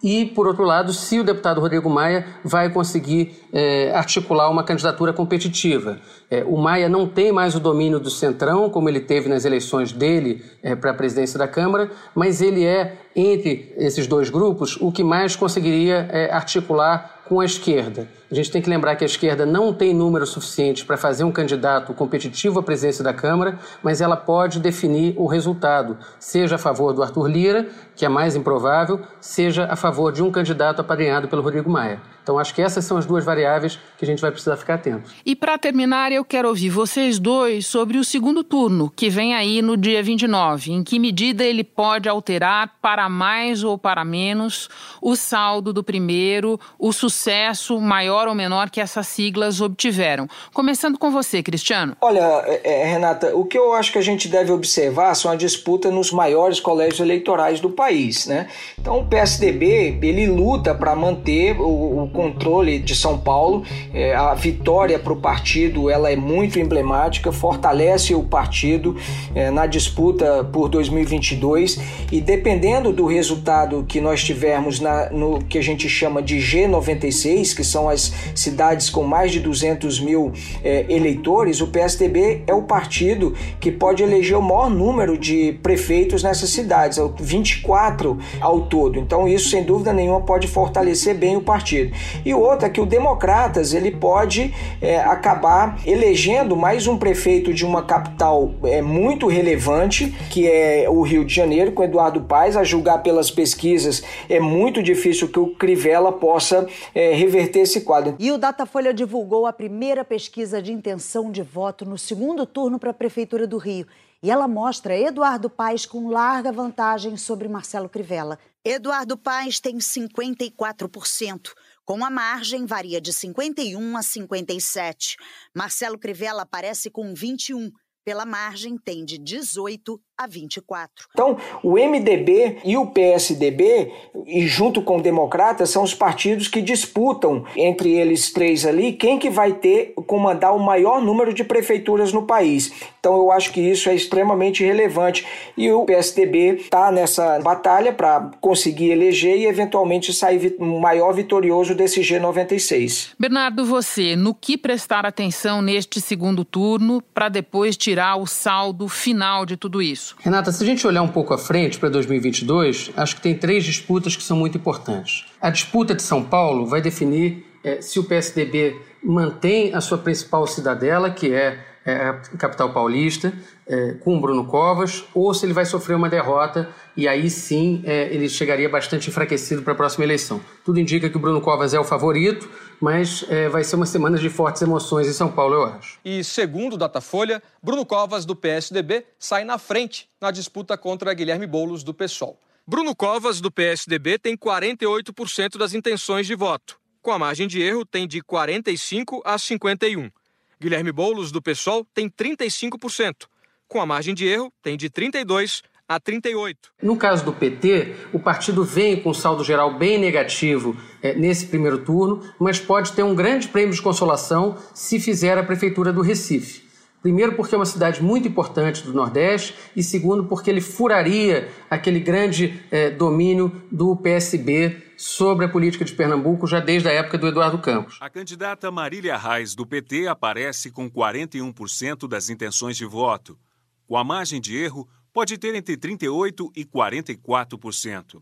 e, 0.06 0.24
por 0.24 0.46
outro 0.46 0.64
lado, 0.64 0.94
se 0.94 1.20
o 1.20 1.24
deputado 1.24 1.60
Rodrigo 1.60 1.90
Maia 1.90 2.28
vai 2.44 2.70
conseguir 2.70 3.44
é, 3.52 3.92
articular 3.92 4.52
uma 4.52 4.64
candidatura 4.64 5.12
competitiva. 5.12 5.98
É, 6.30 6.44
o 6.44 6.56
Maia 6.58 6.88
não 6.88 7.08
tem 7.08 7.32
mais 7.32 7.56
o 7.56 7.60
domínio 7.60 8.00
do 8.00 8.12
Centrão, 8.12 8.70
como 8.70 8.88
ele 8.88 9.00
teve 9.00 9.28
nas 9.28 9.46
eleições 9.46 9.92
dele 9.92 10.46
é, 10.62 10.76
para 10.76 10.92
a 10.92 10.94
presidência 10.94 11.40
da 11.40 11.48
Câmara, 11.48 11.90
mas 12.14 12.40
ele 12.40 12.64
é, 12.64 12.94
entre 13.16 13.74
esses 13.78 14.06
dois 14.06 14.30
grupos, 14.30 14.78
o 14.80 14.92
que 14.92 15.04
mais 15.04 15.36
conseguiria 15.36 16.08
é, 16.12 16.32
articular 16.32 17.15
com 17.28 17.40
a 17.40 17.46
esquerda. 17.46 18.08
A 18.32 18.36
gente 18.36 18.52
tem 18.52 18.62
que 18.62 18.70
lembrar 18.70 18.96
que 18.96 19.04
a 19.04 19.08
esquerda 19.08 19.46
não 19.46 19.74
tem 19.74 19.94
número 19.94 20.26
suficiente 20.26 20.86
para 20.86 20.98
fazer 20.98 21.24
um 21.24 21.32
candidato 21.32 21.94
competitivo 21.94 22.60
à 22.60 22.64
presidência 22.64 23.04
da 23.04 23.14
Câmara, 23.14 23.58
mas 23.82 24.02
ela 24.02 24.16
pode 24.16 24.60
definir 24.60 25.14
o 25.18 25.26
resultado, 25.26 25.98
seja 26.20 26.56
a 26.56 26.60
favor 26.60 26.94
do 26.94 27.02
Arthur 27.02 27.28
Lira, 27.28 27.68
que 27.96 28.06
é 28.06 28.10
mais 28.10 28.36
improvável, 28.36 29.02
seja 29.20 29.66
a 29.66 29.76
favor 29.76 30.12
de 30.12 30.22
um 30.22 30.32
candidato 30.32 30.82
apadrinhado 30.82 31.28
pelo 31.28 31.42
Rodrigo 31.42 31.70
Maia. 31.70 32.00
Então, 32.26 32.40
acho 32.40 32.56
que 32.56 32.62
essas 32.64 32.84
são 32.84 32.98
as 32.98 33.06
duas 33.06 33.24
variáveis 33.24 33.78
que 34.00 34.04
a 34.04 34.08
gente 34.08 34.20
vai 34.20 34.32
precisar 34.32 34.58
ficar 34.58 34.74
atento. 34.74 35.12
E 35.24 35.36
para 35.36 35.60
terminar, 35.60 36.12
eu 36.12 36.26
quero 36.26 36.48
ouvir 36.48 36.72
vocês 36.72 37.20
dois 37.20 37.68
sobre 37.68 38.00
o 38.00 38.04
segundo 38.04 38.44
turno, 38.44 38.92
que 38.96 39.12
vem 39.12 39.36
aí 39.36 39.62
no 39.62 39.78
dia 39.78 40.02
29. 40.02 40.74
Em 40.74 40.84
que 40.84 40.98
medida 40.98 41.44
ele 41.44 41.64
pode 41.64 42.10
alterar 42.10 42.78
para 42.82 43.08
mais 43.08 43.64
ou 43.64 43.78
para 43.78 44.04
menos 44.04 44.68
o 45.00 45.16
saldo 45.16 45.72
do 45.72 45.84
primeiro, 45.84 46.60
o 46.80 46.92
sucesso 46.92 47.80
maior 47.80 48.28
ou 48.28 48.34
menor 48.34 48.72
que 48.72 48.82
essas 48.82 49.06
siglas 49.06 49.62
obtiveram? 49.62 50.28
Começando 50.52 50.98
com 50.98 51.12
você, 51.12 51.44
Cristiano. 51.44 51.96
Olha, 52.02 52.42
é, 52.48 52.82
é, 52.82 52.86
Renata, 52.86 53.36
o 53.36 53.46
que 53.46 53.56
eu 53.56 53.72
acho 53.74 53.92
que 53.92 54.00
a 54.00 54.02
gente 54.02 54.28
deve 54.28 54.52
observar 54.52 55.14
são 55.14 55.30
a 55.30 55.36
disputa 55.36 55.92
nos 55.92 56.12
maiores 56.12 56.60
colégios 56.60 57.02
eleitorais 57.02 57.60
do 57.60 57.70
país, 57.70 58.26
né? 58.26 58.48
Então, 58.80 58.98
o 58.98 59.06
PSDB 59.06 60.00
ele 60.02 60.26
luta 60.26 60.74
para 60.74 60.96
manter 60.96 61.56
o, 61.60 62.06
o 62.06 62.15
controle 62.16 62.80
de 62.80 62.96
São 62.96 63.18
Paulo. 63.18 63.64
É, 63.94 64.16
a 64.16 64.34
vitória 64.34 64.98
para 64.98 65.14
o 65.14 65.18
partido 65.18 65.90
ela 65.90 66.12
é 66.12 66.16
muito 66.16 66.60
emblemática, 66.60 67.32
fortalece 67.32 68.16
o 68.16 68.24
partido 68.24 68.96
é, 69.36 69.52
na 69.52 69.66
disputa 69.66 70.44
por 70.52 70.70
2022 70.70 71.80
e 72.12 72.22
dependendo 72.22 72.92
do 72.92 73.06
resultado 73.06 73.86
que 73.88 74.00
nós 74.00 74.24
tivermos 74.24 74.80
na, 74.80 75.10
no 75.10 75.40
que 75.44 75.58
a 75.58 75.62
gente 75.62 75.90
chama 75.90 76.22
de 76.22 76.38
G96, 76.38 77.56
que 77.56 77.64
são 77.64 77.90
as 77.90 78.14
cidades 78.34 78.90
com 78.90 79.04
mais 79.04 79.32
de 79.32 79.40
200 79.40 80.00
mil 80.00 80.32
é, 80.64 80.86
eleitores, 80.88 81.62
o 81.62 81.68
PSDB 81.68 82.44
é 82.48 82.54
o 82.54 82.64
partido 82.64 83.36
que 83.60 83.72
pode 83.72 84.02
eleger 84.02 84.38
o 84.38 84.42
maior 84.42 84.70
número 84.70 85.18
de 85.18 85.60
prefeitos 85.62 86.24
nessas 86.24 86.50
cidades, 86.50 86.98
24 87.20 88.18
ao 88.40 88.62
todo. 88.62 88.98
Então 89.00 89.28
isso, 89.28 89.50
sem 89.50 89.64
dúvida 89.64 89.92
nenhuma, 89.92 90.22
pode 90.22 90.48
fortalecer 90.48 91.16
bem 91.16 91.36
o 91.36 91.42
partido. 91.42 91.92
E 92.26 92.34
outra 92.34 92.68
é 92.68 92.70
que 92.70 92.82
o 92.82 92.86
Democratas 92.86 93.74
ele 93.74 93.92
pode 93.92 94.54
é, 94.82 95.00
acabar 95.00 95.80
elegendo 95.86 96.56
mais 96.56 96.88
um 96.88 96.98
prefeito 96.98 97.54
de 97.54 97.66
uma 97.66 97.84
capital 97.84 98.54
é, 98.64 98.82
muito 98.82 99.28
relevante, 99.28 100.10
que 100.30 100.50
é 100.50 100.90
o 100.90 101.02
Rio 101.02 101.26
de 101.26 101.34
Janeiro, 101.34 101.72
com 101.72 101.84
Eduardo 101.84 102.22
Paes, 102.22 102.56
a 102.56 102.64
julgar 102.64 103.04
pelas 103.04 103.30
pesquisas, 103.32 104.04
é 104.30 104.40
muito 104.40 104.82
difícil 104.82 105.28
que 105.28 105.40
o 105.40 105.56
Crivella 105.56 106.12
possa 106.12 106.68
é, 106.94 107.14
reverter 107.14 107.60
esse 107.60 107.82
quadro. 107.82 108.16
E 108.20 108.32
o 108.32 108.38
Datafolha 108.38 108.94
divulgou 108.94 109.46
a 109.46 109.54
primeira 109.54 110.04
pesquisa 110.04 110.62
de 110.62 110.72
intenção 110.72 111.32
de 111.32 111.42
voto 111.42 111.86
no 111.86 111.98
segundo 111.98 112.46
turno 112.46 112.80
para 112.80 112.92
a 112.92 112.94
Prefeitura 112.94 113.46
do 113.48 113.58
Rio. 113.58 113.86
E 114.24 114.32
ela 114.32 114.48
mostra 114.48 114.98
Eduardo 114.98 115.50
Paes 115.50 115.86
com 115.86 116.10
larga 116.10 116.52
vantagem 116.52 117.16
sobre 117.16 117.48
Marcelo 117.48 117.88
Crivella. 117.88 118.40
Eduardo 118.64 119.16
Paes 119.16 119.60
tem 119.60 119.78
54%. 119.78 121.52
Com 121.86 122.04
a 122.04 122.10
margem, 122.10 122.66
varia 122.66 123.00
de 123.00 123.14
51 123.14 123.96
a 123.96 124.02
57. 124.02 125.18
Marcelo 125.54 126.00
Crivella 126.00 126.42
aparece 126.42 126.90
com 126.90 127.14
21. 127.14 127.72
Pela 128.04 128.26
margem, 128.26 128.76
tem 128.76 129.06
de 129.06 129.20
18 129.20 130.02
a 130.18 130.28
24. 130.28 131.08
Então, 131.12 131.38
o 131.64 131.74
MDB 131.74 132.58
e 132.64 132.78
o 132.78 132.88
PSDB, 132.88 133.92
e 134.26 134.48
junto 134.48 134.82
com 134.82 134.98
o 134.98 135.02
Democratas, 135.02 135.70
são 135.70 135.84
os 135.84 135.94
partidos 135.94 136.48
que 136.48 136.62
disputam 136.62 137.46
entre 137.56 137.92
eles 137.94 138.32
três 138.32 138.66
ali 138.66 138.94
quem 138.94 139.20
que 139.20 139.30
vai 139.30 139.54
ter 139.54 139.94
comandar 140.08 140.56
o 140.56 140.60
maior 140.60 141.02
número 141.02 141.34
de 141.34 141.44
prefeituras 141.44 142.14
no 142.14 142.24
país. 142.24 142.72
Então, 143.00 143.18
eu 143.18 143.32
acho 143.32 143.52
que 143.52 143.62
isso 143.62 143.90
é 143.90 143.96
extremamente 143.96 144.64
relevante 144.64 145.26
e 145.58 145.72
o 145.72 145.86
PSDB 145.86 146.56
está 146.56 146.92
nessa 146.92 147.40
batalha 147.40 147.94
para 147.94 148.32
conseguir 148.42 148.92
eleger 148.92 149.38
e 149.38 149.46
eventualmente 149.46 150.14
sair 150.14 150.56
o 150.60 150.80
maior 150.80 151.14
vitorioso 151.14 151.76
desse 151.76 152.02
G96. 152.02 153.12
Bernardo, 153.20 153.66
você, 153.66 154.16
no 154.16 154.34
que 154.34 154.58
prestar 154.58 155.06
atenção 155.06 155.62
neste 155.62 156.02
segundo 156.02 156.44
turno 156.44 157.02
para 157.14 157.30
depois 157.30 157.78
tirar 157.78 158.16
o 158.16 158.26
saldo 158.26 158.88
final 158.88 159.46
de 159.46 159.58
tudo 159.58 159.82
isso? 159.82 160.05
Isso. 160.06 160.16
Renata, 160.20 160.52
se 160.52 160.64
a 160.64 160.66
gente 160.66 160.86
olhar 160.86 161.02
um 161.02 161.08
pouco 161.08 161.34
à 161.34 161.38
frente 161.38 161.80
para 161.80 161.90
2022, 161.90 162.92
acho 162.96 163.16
que 163.16 163.22
tem 163.22 163.36
três 163.36 163.64
disputas 163.64 164.16
que 164.16 164.22
são 164.22 164.38
muito 164.38 164.58
importantes. 164.58 165.26
A 165.42 165.50
disputa 165.50 165.96
de 165.96 166.04
São 166.04 166.24
Paulo 166.24 166.66
vai 166.66 166.82
definir 166.82 167.46
é, 167.64 167.82
se 167.82 167.98
o 167.98 168.04
PSDB 168.04 168.80
mantém 169.04 169.74
a 169.74 169.82
sua 169.82 169.98
principal 169.98 170.46
cidadela, 170.46 171.10
que 171.10 171.34
é, 171.34 171.60
é 171.86 172.14
capital 172.38 172.74
paulista, 172.74 173.32
é, 173.68 173.94
com 173.94 174.18
o 174.18 174.20
Bruno 174.20 174.46
Covas, 174.46 175.06
ou 175.14 175.34
se 175.34 175.46
ele 175.46 175.54
vai 175.54 175.66
sofrer 175.66 175.96
uma 175.96 176.10
derrota 176.10 176.70
e 176.98 177.08
aí 177.08 177.30
sim 177.30 177.84
é, 177.86 178.14
ele 178.14 178.28
chegaria 178.28 178.68
bastante 178.68 179.10
enfraquecido 179.10 179.62
para 179.62 179.74
a 179.74 179.76
próxima 179.76 180.04
eleição. 180.04 180.42
Tudo 180.64 180.80
indica 180.80 181.10
que 181.10 181.18
o 181.18 181.20
Bruno 181.20 181.40
Covas 181.42 181.74
é 181.74 181.80
o 181.80 181.84
favorito, 181.84 182.50
mas 182.82 183.24
é, 183.30 183.48
vai 183.50 183.64
ser 183.64 183.76
uma 183.76 183.86
semana 183.86 184.18
de 184.18 184.30
fortes 184.30 184.62
emoções 184.62 185.08
em 185.08 185.14
São 185.14 185.32
Paulo, 185.32 185.54
eu 185.54 185.64
acho. 185.66 186.00
E 186.04 186.24
segundo 186.24 186.74
o 186.74 186.78
Datafolha, 186.78 187.42
Bruno 187.62 187.86
Covas, 187.86 188.26
do 188.26 188.36
PSDB, 188.36 189.06
sai 189.20 189.44
na 189.44 189.58
frente 189.58 190.10
na 190.20 190.32
disputa 190.32 190.78
contra 190.78 191.14
Guilherme 191.14 191.46
Boulos, 191.46 191.84
do 191.84 191.94
PSOL. 191.94 192.40
Bruno 192.68 192.96
Covas, 192.96 193.40
do 193.40 193.52
PSDB, 193.52 194.18
tem 194.18 194.36
48% 194.36 195.58
das 195.58 195.76
intenções 195.76 196.26
de 196.26 196.34
voto. 196.34 196.80
Com 197.00 197.12
a 197.12 197.20
margem 197.20 197.48
de 197.48 197.62
erro, 197.62 197.86
tem 197.86 198.08
de 198.08 198.22
45 198.22 199.22
a 199.24 199.38
51. 199.38 200.10
Guilherme 200.60 200.92
Boulos, 200.92 201.32
do 201.32 201.42
PSOL, 201.42 201.86
tem 201.94 202.10
35%. 202.10 203.28
Com 203.68 203.82
a 203.82 203.86
margem 203.86 204.14
de 204.14 204.26
erro, 204.28 204.52
tem 204.62 204.78
de 204.78 204.90
32 204.90 205.62
a 205.88 206.00
38. 206.00 206.72
No 206.82 206.98
caso 206.98 207.24
do 207.24 207.34
PT, 207.34 207.96
o 208.12 208.20
partido 208.20 208.64
vem 208.64 209.00
com 209.00 209.14
saldo 209.14 209.44
geral 209.44 209.78
bem 209.78 210.00
negativo 210.00 210.76
é, 211.02 211.14
nesse 211.14 211.48
primeiro 211.48 211.80
turno, 211.80 212.24
mas 212.40 212.60
pode 212.60 212.94
ter 212.94 213.04
um 213.04 213.16
grande 213.16 213.48
prêmio 213.48 213.74
de 213.74 213.82
consolação 213.82 214.58
se 214.74 215.00
fizer 215.00 215.38
a 215.38 215.44
Prefeitura 215.44 215.94
do 215.94 216.02
Recife. 216.02 216.65
Primeiro, 217.06 217.36
porque 217.36 217.54
é 217.54 217.58
uma 217.60 217.68
cidade 217.68 218.02
muito 218.02 218.28
importante 218.28 218.82
do 218.82 218.92
Nordeste, 218.92 219.54
e 219.76 219.84
segundo, 219.84 220.24
porque 220.24 220.50
ele 220.50 220.60
furaria 220.60 221.48
aquele 221.70 222.00
grande 222.00 222.60
é, 222.72 222.90
domínio 222.90 223.62
do 223.72 223.96
PSB 223.96 224.76
sobre 224.98 225.46
a 225.46 225.48
política 225.48 225.86
de 225.86 225.94
Pernambuco 225.94 226.48
já 226.48 226.60
desde 226.60 226.90
a 226.90 226.92
época 226.92 227.20
do 227.20 227.28
Eduardo 227.28 227.60
Campos. 227.60 228.00
A 228.02 228.10
candidata 228.10 228.72
Marília 228.72 229.16
Reis, 229.18 229.54
do 229.54 229.68
PT, 229.68 230.08
aparece 230.08 230.72
com 230.72 230.90
41% 230.90 232.08
das 232.08 232.32
intenções 232.32 232.76
de 232.76 232.86
voto. 232.88 233.38
Com 233.86 233.96
a 233.98 234.04
margem 234.04 234.42
de 234.42 234.58
erro, 234.58 234.90
pode 235.14 235.38
ter 235.38 235.54
entre 235.54 235.78
38% 235.78 236.50
e 236.56 236.66
44%. 236.66 238.20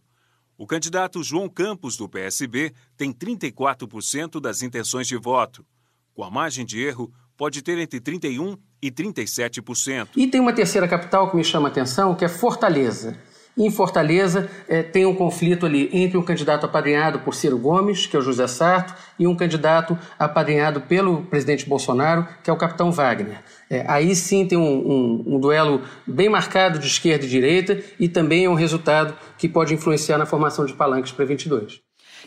O 0.58 0.68
candidato 0.68 1.24
João 1.24 1.48
Campos, 1.48 1.96
do 1.96 2.10
PSB, 2.10 2.74
tem 2.98 3.14
34% 3.14 4.42
das 4.42 4.62
intenções 4.62 5.08
de 5.08 5.16
voto. 5.16 5.66
Com 6.14 6.22
a 6.22 6.30
margem 6.30 6.66
de 6.66 6.82
erro, 6.82 7.14
pode 7.44 7.62
ter 7.62 7.78
entre 7.78 8.00
31% 8.00 8.58
e 8.82 8.90
37%. 8.90 10.08
E 10.16 10.28
tem 10.28 10.40
uma 10.40 10.54
terceira 10.54 10.88
capital 10.88 11.30
que 11.30 11.36
me 11.36 11.44
chama 11.44 11.68
a 11.68 11.72
atenção, 11.72 12.16
que 12.16 12.24
é 12.24 12.30
Fortaleza. 12.30 13.18
Em 13.58 13.70
Fortaleza, 13.70 14.50
é, 14.66 14.82
tem 14.82 15.06
um 15.06 15.14
conflito 15.14 15.66
ali 15.66 15.90
entre 15.92 16.18
um 16.18 16.24
candidato 16.24 16.66
apadrinhado 16.66 17.20
por 17.20 17.36
Ciro 17.36 17.58
Gomes, 17.58 18.08
que 18.08 18.16
é 18.16 18.20
o 18.20 18.22
José 18.22 18.48
Sarto, 18.48 18.96
e 19.20 19.28
um 19.28 19.36
candidato 19.36 20.00
apadrinhado 20.18 20.80
pelo 20.80 21.24
presidente 21.24 21.68
Bolsonaro, 21.68 22.26
que 22.42 22.50
é 22.50 22.54
o 22.54 22.56
capitão 22.56 22.94
Wagner. 22.94 23.44
É, 23.70 23.84
aí 23.90 24.16
sim 24.16 24.48
tem 24.48 24.58
um, 24.58 24.64
um, 24.64 25.36
um, 25.36 25.40
duelo 25.40 25.82
bem 26.08 26.30
marcado 26.30 26.80
de 26.80 26.88
esquerda 26.88 27.26
e 27.26 27.30
direita, 27.30 27.84
e 28.00 28.08
também 28.08 28.46
é 28.46 28.50
um 28.50 28.54
resultado 28.54 29.14
que 29.38 29.50
pode 29.50 29.74
influenciar 29.74 30.18
na 30.18 30.26
formação 30.26 30.66
de 30.66 30.72
palanques 30.72 31.12
para 31.12 31.26
22. 31.26 31.82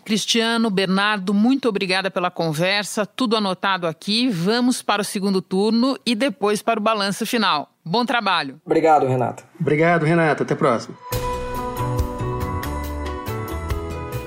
Cristiano, 0.06 0.70
Bernardo, 0.70 1.34
muito 1.34 1.68
obrigada 1.68 2.12
pela 2.12 2.30
conversa, 2.30 3.04
tudo 3.04 3.34
anotado 3.34 3.88
aqui. 3.88 4.28
Vamos 4.28 4.80
para 4.80 5.02
o 5.02 5.04
segundo 5.04 5.42
turno 5.42 5.98
e 6.06 6.14
depois 6.14 6.62
para 6.62 6.78
o 6.78 6.82
balanço 6.82 7.26
final. 7.26 7.70
Bom 7.84 8.06
trabalho. 8.06 8.60
Obrigado, 8.64 9.04
Renata. 9.04 9.42
Obrigado, 9.60 10.04
Renata. 10.04 10.44
Até 10.44 10.54
a 10.54 10.56
próxima. 10.56 10.96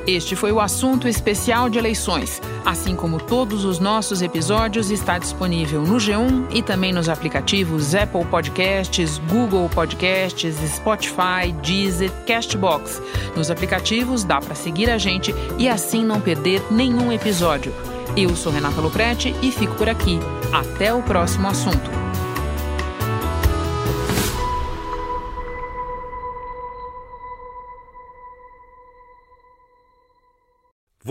Este 0.09 0.35
foi 0.35 0.51
o 0.51 0.59
assunto 0.59 1.07
especial 1.07 1.69
de 1.69 1.77
eleições. 1.77 2.41
Assim 2.65 2.95
como 2.95 3.19
todos 3.19 3.63
os 3.63 3.77
nossos 3.77 4.23
episódios, 4.23 4.89
está 4.89 5.19
disponível 5.19 5.83
no 5.83 5.97
G1 5.97 6.47
e 6.49 6.63
também 6.63 6.91
nos 6.91 7.07
aplicativos 7.07 7.93
Apple 7.93 8.25
Podcasts, 8.25 9.19
Google 9.29 9.69
Podcasts, 9.69 10.55
Spotify, 10.73 11.51
Deezer, 11.61 12.09
Castbox. 12.25 12.99
Nos 13.35 13.51
aplicativos 13.51 14.23
dá 14.23 14.41
para 14.41 14.55
seguir 14.55 14.89
a 14.89 14.97
gente 14.97 15.31
e 15.59 15.69
assim 15.69 16.03
não 16.03 16.19
perder 16.19 16.59
nenhum 16.71 17.11
episódio. 17.11 17.71
Eu 18.17 18.35
sou 18.35 18.51
Renata 18.51 18.81
Loprete 18.81 19.35
e 19.43 19.51
fico 19.51 19.75
por 19.75 19.87
aqui. 19.87 20.17
Até 20.51 20.91
o 20.91 21.03
próximo 21.03 21.47
assunto. 21.47 22.08